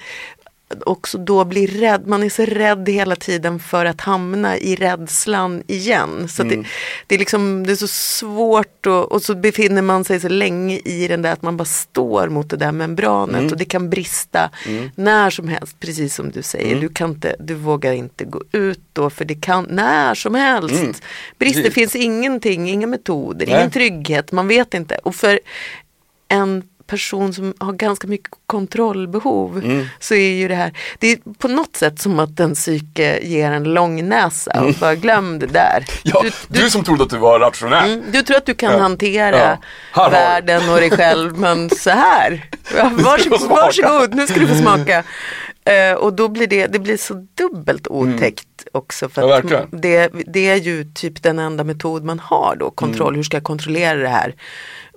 [0.85, 5.63] också då blir rädd, man är så rädd hela tiden för att hamna i rädslan
[5.67, 6.27] igen.
[6.29, 6.63] Så att det,
[7.07, 10.77] det, är liksom, det är så svårt och, och så befinner man sig så länge
[10.85, 14.49] i den där att man bara står mot det där membranet och det kan brista
[14.95, 16.81] när som helst, precis som du säger.
[16.81, 21.03] Du, kan inte, du vågar inte gå ut då för det kan när som helst.
[21.37, 21.73] Brist, det Precis.
[21.73, 23.55] finns ingenting, inga metoder, Nej.
[23.55, 24.95] ingen trygghet, man vet inte.
[24.95, 25.39] Och för
[26.27, 29.85] en person som har ganska mycket kontrollbehov Mm.
[29.99, 33.51] så är ju det här, det är på något sätt som att en psyke ger
[33.51, 35.77] en lång näsa och bara glöm det där.
[35.77, 35.85] Mm.
[36.03, 37.91] Ja, du, du, som trodde att du var rationell.
[37.91, 38.79] mm, du tror att du kan Ja.
[38.79, 39.57] hantera
[39.95, 40.05] Ja.
[40.05, 40.11] Du.
[40.11, 42.45] världen och dig själv men så här,
[42.91, 45.03] varsågod, varsågod, nu ska du få smaka.
[45.65, 49.09] Eh, och då blir det, det blir så dubbelt otäckt också.
[49.09, 49.47] För Mm.
[49.51, 52.75] Ja, det, det är ju typ den enda metod man har då, Mm.
[52.75, 54.35] kontroll, hur ska jag kontrollera det här?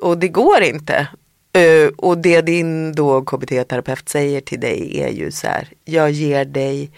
[0.01, 1.07] Och det går inte.
[1.55, 6.45] Eh, och det din då KBT-terapeut säger till dig är ju så här, jag ger
[6.45, 6.91] dig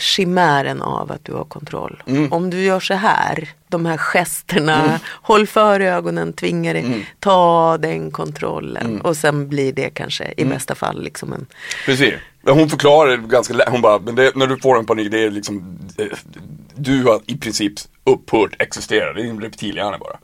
[0.00, 2.02] chimären av att du har kontroll.
[2.06, 2.32] Mm.
[2.32, 7.00] Om du gör så här, de här gesterna, håll för ögonen, tvinga dig, Mm.
[7.20, 10.54] ta den kontrollen och sen blir det kanske i Mm.
[10.54, 11.46] bästa fall liksom en
[11.86, 12.14] Precis.
[12.46, 13.68] Hon förklarar ganska lätt.
[13.68, 16.06] Hon bara, men det, när du får en panik, det är liksom, eh,
[16.74, 17.72] du har i princip
[18.04, 19.12] upphört existera.
[19.12, 20.18] Det är en reptilhjärna bara.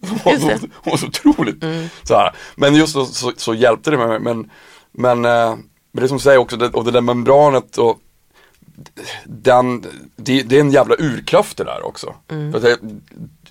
[0.00, 1.64] Hon, var så, hon var så otroligt
[2.02, 2.34] så här.
[2.56, 4.20] Men just så, så, så hjälpte det mig.
[4.20, 4.50] Men,
[4.92, 5.56] men, eh,
[5.92, 8.00] men det som du säger också, det, och det där membranet och
[9.24, 9.84] den,
[10.16, 12.14] det, det är en jävla urkraft det där också.
[12.28, 12.78] För att det,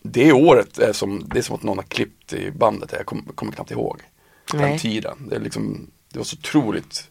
[0.01, 3.33] det året är som, det är som att någon har klippt i bandet, jag kommer,
[3.33, 4.01] kommer knappt ihåg.
[4.51, 4.79] Den Nej.
[4.79, 5.27] tiden.
[5.29, 7.09] Det, är liksom, det var så otroligt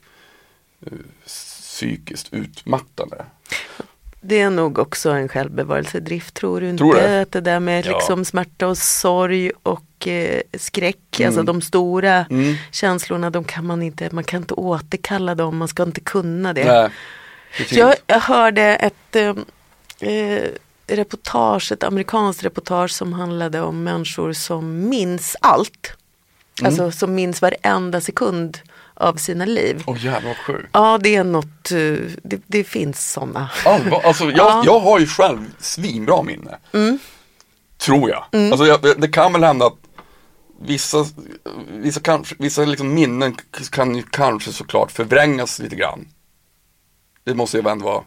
[0.87, 0.93] eh,
[1.27, 3.25] psykiskt utmattande.
[4.21, 6.79] Det är nog också en självbevarelsedrift, tror du inte?
[6.79, 7.21] Tror det.
[7.21, 7.93] Att det där med Ja.
[7.97, 12.55] liksom smärta och sorg och eh, skräck, alltså de stora Mm.
[12.73, 16.65] känslorna, de kan man inte, man kan inte återkalla dem, man ska inte kunna det.
[16.65, 16.89] Nej,
[17.57, 17.79] precis.
[17.79, 19.35] Jag, jag hörde ett eh,
[20.11, 20.43] eh,
[20.87, 25.93] reportage, ett amerikanskt reportage som handlade om människor som minns allt.
[26.63, 28.59] Alltså som minns varenda sekund
[29.01, 29.83] av sina liv.
[29.87, 30.69] Åh jävlar vad sjukt.
[30.73, 31.79] Ja, det är något, eh,
[32.23, 33.51] det, det finns sådana.
[33.65, 34.63] Allvar, alltså jag, Ja.
[34.67, 36.59] jag har ju själv svinbra minne.
[37.79, 38.25] Tror jag.
[38.33, 38.53] Mm.
[38.53, 39.77] Alltså jag, det kan väl hända att
[40.61, 41.07] vissa,
[41.73, 43.37] vissa, kanske, vissa liksom minnen
[43.71, 46.09] kan ju kanske såklart förvrängas lite grann.
[47.25, 48.05] Det måste jag väl ändå vara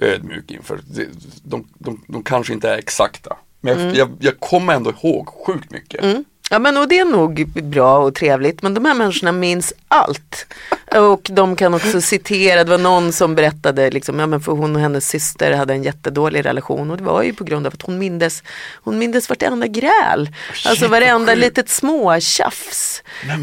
[0.00, 0.80] ödmjuk inför.
[0.84, 1.06] Det,
[1.44, 3.36] de, de, de kanske inte är exakta.
[3.60, 3.94] Men jag, Mm.
[3.96, 6.04] jag, jag kommer ändå ihåg sjukt mycket.
[6.52, 10.46] Ja men och det är nog bra och trevligt men de här människorna minns allt.
[10.90, 14.76] Och de kan också citera, det var någon som berättade liksom, ja men för hon
[14.76, 17.82] och hennes syster hade en jättedålig relation och det var ju på grund av att
[17.82, 18.42] hon mindes,
[18.74, 20.30] hon mindes vartenda gräl.
[20.66, 23.02] alltså varenda litet småtjafs.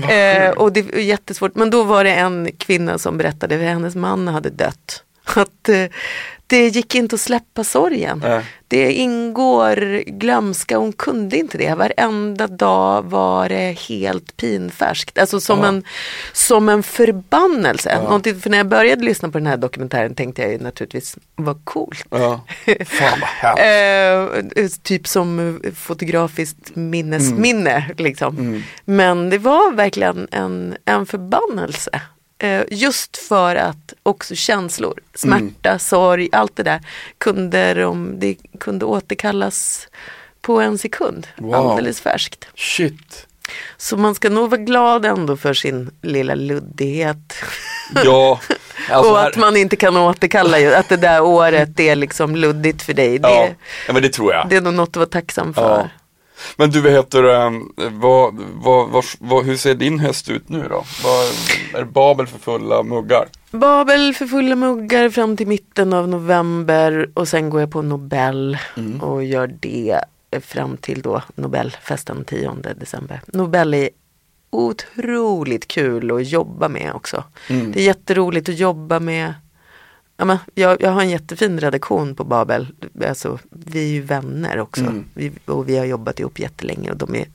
[0.09, 3.95] Eh, och det är jättesvårt, men då var det en kvinna som berättade att hennes
[3.95, 5.03] man hade dött.
[5.23, 5.85] Att eh,
[6.49, 8.19] det gick inte att släppa sorgen.
[8.25, 8.43] Nej.
[8.67, 11.75] Det ingår glömska, hon kunde inte det.
[11.75, 15.17] Varenda dag var det helt pinfärskt.
[15.17, 15.67] Alltså som, Ja.
[15.67, 15.83] en,
[16.33, 18.01] som en förbannelse.
[18.03, 21.65] Någonting, för när jag började lyssna på den här dokumentären tänkte jag ju naturligtvis, vad
[21.65, 22.05] coolt.
[22.09, 22.41] Ja.
[22.85, 24.57] Fan vad hemskt.
[24.57, 27.71] Eh, typ som eh, fotografiskt minnesminne.
[27.71, 27.95] Mm.
[27.97, 28.63] Liksom.
[28.85, 32.01] Men det var verkligen en, en förbannelse.
[32.39, 35.79] Eh, just för att också känslor, smärta, Mm.
[35.79, 36.81] sorg, allt det där
[37.17, 39.87] kunde, de, det kunde återkallas
[40.41, 41.27] på en sekund.
[41.37, 41.55] Wow.
[41.55, 42.47] Alldeles färskt.
[42.55, 43.25] Shit.
[43.77, 47.33] Så man ska nog vara glad ändå för sin lilla luddighet.
[48.05, 48.39] Ja.
[48.89, 52.81] Alltså, och här- att man inte kan återkalla att det där året är liksom luddigt
[52.81, 53.19] för dig.
[53.19, 53.47] Det, ja.
[53.87, 54.49] ja, men det tror jag.
[54.49, 55.61] det är nog något att vara tacksam för.
[55.79, 55.89] Ja.
[56.55, 60.83] Men du, heter det, vad, vad, vad, hur ser din höst ut nu då?
[61.77, 63.27] Är Babel för fulla muggar?
[63.51, 68.57] Babel för fulla muggar fram till mitten av november och sen går jag på Nobel
[68.77, 69.01] Mm.
[69.01, 69.99] och gör det
[70.41, 73.21] fram till då Nobelfesten 10 december.
[73.27, 73.89] Nobel är
[74.49, 77.23] otroligt kul att jobba med också.
[77.47, 77.71] Mm.
[77.71, 79.33] Det är jätteroligt att jobba med
[80.19, 82.67] Ja, men jag, jag har en jättefin redaktion på Babel.
[83.07, 84.81] Alltså, vi är ju vänner också.
[84.81, 85.05] Mm.
[85.13, 87.25] Vi, och vi har jobbat ihop jättelänge och de är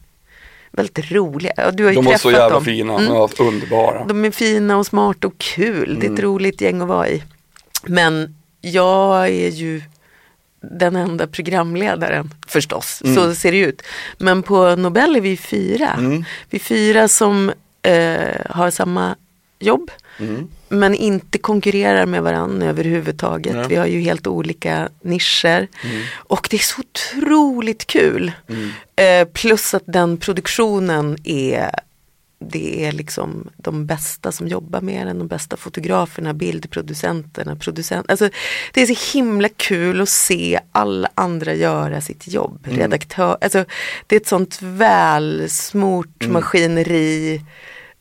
[0.71, 1.71] väldigt roliga.
[1.71, 2.65] Du har ju De var träffat så jävla dem.
[2.65, 3.15] fina, Mm.
[3.15, 4.05] ja, underbara.
[4.05, 5.95] De är fina och smarta och kul.
[6.01, 6.23] Det är ett Mm.
[6.23, 7.23] roligt gäng att vara i.
[7.87, 9.83] Men jag är ju
[10.61, 13.03] den enda programledaren förstås.
[13.05, 13.17] Mm.
[13.17, 13.83] Så ser det ut.
[14.19, 15.89] Men på Nobel är vi fyra.
[15.99, 16.25] Mm.
[16.51, 18.17] Vi är fyra som eh,
[18.51, 19.17] har samma
[19.59, 19.91] jobb.
[20.19, 20.49] Mm.
[20.69, 23.57] Men inte konkurrerar med varandra överhuvudtaget.
[23.57, 23.67] Ja.
[23.69, 25.69] Vi har ju helt olika nischer.
[25.85, 26.03] Mm.
[26.15, 28.33] Och det är så otroligt kul.
[28.49, 28.71] Mm.
[28.97, 31.71] Eh, plus att den produktionen är
[32.51, 38.11] det är liksom de bästa som jobbar med den, de bästa fotograferna, bildproducenterna, producent.
[38.11, 38.29] Alltså,
[38.73, 42.67] det är så himla kul att se alla andra göra sitt jobb.
[42.67, 42.79] Mm.
[42.79, 43.65] Redaktör, alltså,
[44.07, 46.33] det är ett sånt välsmort Mm.
[46.33, 47.41] maskineri.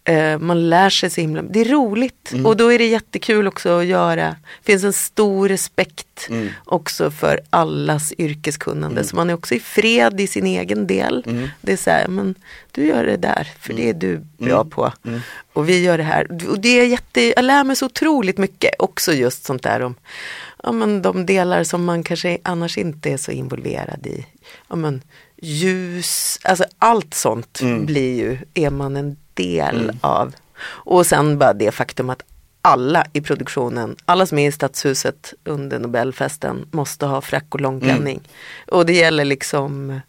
[0.06, 2.46] Eh, man lär sig så himla Det är roligt Mm.
[2.46, 4.26] och då är det jättekul också att göra.
[4.64, 6.50] Det finns en stor respekt Mm.
[6.66, 9.04] också för allas yrkeskunnande.
[9.04, 11.24] Så man är också i fred i sin egen del.
[11.28, 11.50] Mm.
[11.62, 12.36] Det är så här, men
[12.72, 14.94] du gör det där för det är du bra på.
[15.06, 15.20] Mm.
[15.54, 16.50] Och vi gör det här.
[16.50, 18.72] Och det är jätte, jag lär mig så otroligt mycket.
[18.80, 19.96] Också just sånt där om
[20.64, 24.26] ja, men de delar som man kanske annars inte är så involverad i.
[24.70, 25.02] Ja, men
[25.42, 27.86] ljus, alltså allt sånt Mm.
[27.86, 30.36] blir ju, är man en del av.
[30.66, 32.24] Och sen bara det faktum att
[32.62, 38.22] alla i produktionen, alla som är i Stadshuset under Nobelfesten måste ha frack och långklänning.
[38.72, 40.00] Och det gäller liksom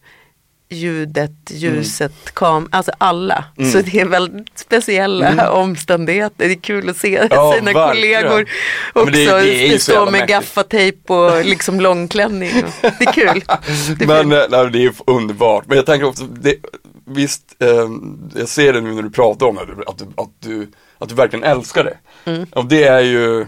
[0.69, 3.45] ljudet, ljuset, kam, alltså alla.
[3.59, 3.71] Mm.
[3.73, 6.49] Så det är väldigt speciella omständigheter.
[6.49, 8.23] Det är kul att se Ja, sina verkligen.
[8.23, 8.49] kollegor
[8.95, 10.31] Ja, men det- också det så stå med mäktigt.
[10.31, 12.51] gaffatejp och liksom långklänning.
[12.81, 13.45] Det är kul.
[13.99, 15.65] Det är Men eh, nej, det är underbart.
[15.67, 16.55] Men jag tänker också, det,
[17.07, 17.89] visst, eh,
[18.35, 21.15] jag ser det nu när du pratar om det, att du, att du, att du
[21.15, 21.97] verkligen älskar det.
[22.31, 22.47] Mm.
[22.53, 23.47] Och det är ju, eh,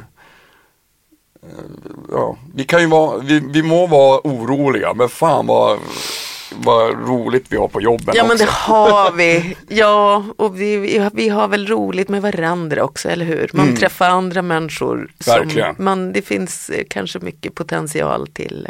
[2.10, 5.78] ja, vi kan ju vara, vi, vi må vara oroliga, men fan vad,
[6.53, 8.44] vad roligt vi har på jobben Ja men också.
[8.44, 9.57] det har vi.
[9.68, 10.76] Ja och vi,
[11.12, 13.51] vi, har väl roligt med varandra också, eller hur?
[13.53, 13.76] Man Mm.
[13.76, 15.11] träffar andra människor.
[15.26, 15.76] Verkligen.
[15.76, 18.68] Som man, det finns eh, kanske mycket potential till.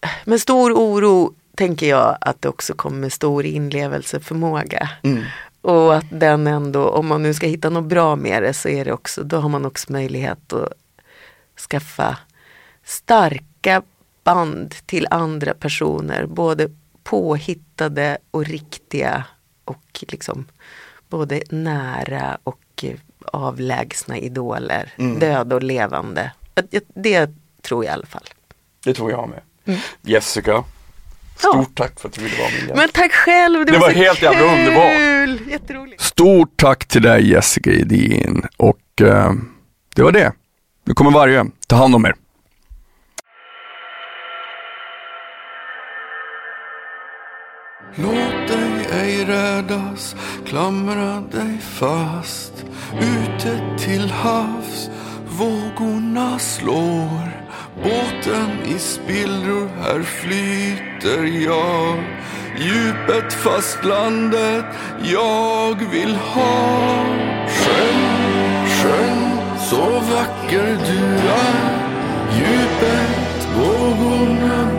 [0.00, 4.88] eh, Med stor oro tänker jag att det också kommer stor inlevelseförmåga.
[5.02, 5.22] Mm.
[5.62, 8.84] Och att den ändå, om man nu ska hitta något bra med det så är
[8.84, 10.72] det också, då har man också möjlighet att
[11.70, 12.16] skaffa
[12.84, 13.82] starka
[14.26, 16.68] band till andra personer, både
[17.04, 19.24] påhittade och riktiga
[19.64, 20.44] och liksom
[21.08, 22.96] både nära och eh,
[23.32, 25.18] avlägsna idoler, Mm.
[25.18, 26.32] döda och levande.
[26.94, 27.30] Det
[27.62, 28.24] tror jag i alla fall.
[28.84, 29.40] Det tror jag med.
[29.66, 29.80] Mm.
[30.02, 30.64] Jessica,
[31.36, 32.76] stort tack för att du ville vara min gäst.
[32.76, 34.58] Men tack själv, det, Det var så helt jävla kul.
[34.58, 35.48] underbart.
[35.52, 36.02] Jätteroligt.
[36.02, 39.32] Stort tack till dig Jessica Edin och eh,
[39.96, 40.32] det var det.
[40.84, 41.44] Nu kommer varje.
[41.66, 42.14] Ta hand om er.
[47.98, 50.16] Låt dig ej rädas,
[50.46, 52.52] klamra dig fast.
[53.00, 54.90] Ute till havs,
[55.28, 57.46] vågorna slår.
[57.82, 62.04] Båten i spillror, här flyter jag.
[62.58, 64.64] Djupet, fastlandet,
[65.02, 67.04] jag vill ha.
[67.48, 69.38] Sjön, sjön,
[69.70, 71.86] så vacker du är.
[72.36, 74.75] Djupet, vågorna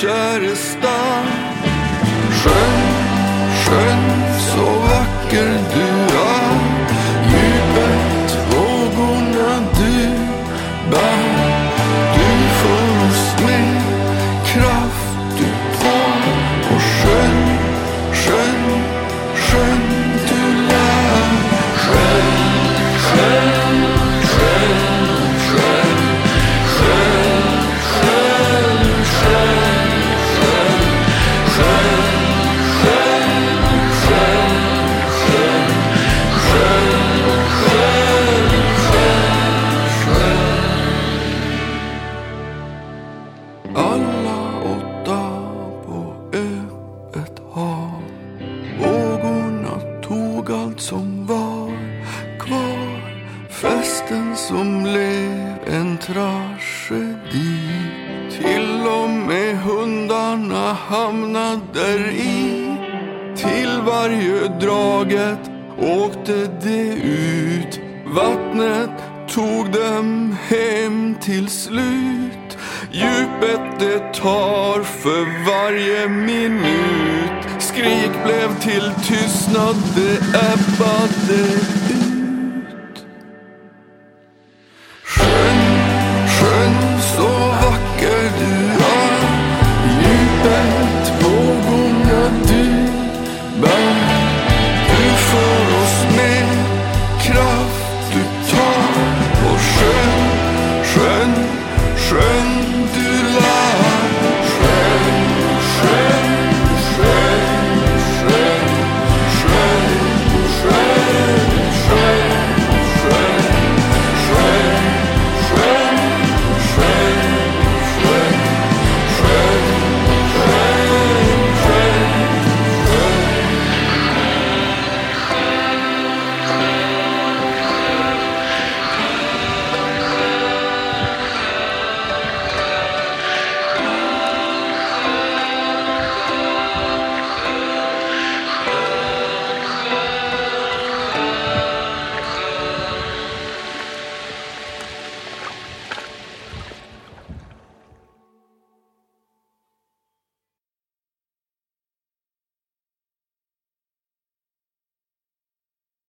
[0.00, 1.24] Käresta.
[2.30, 2.76] Sjön,
[3.64, 4.02] sjön,
[4.38, 5.85] så vacker du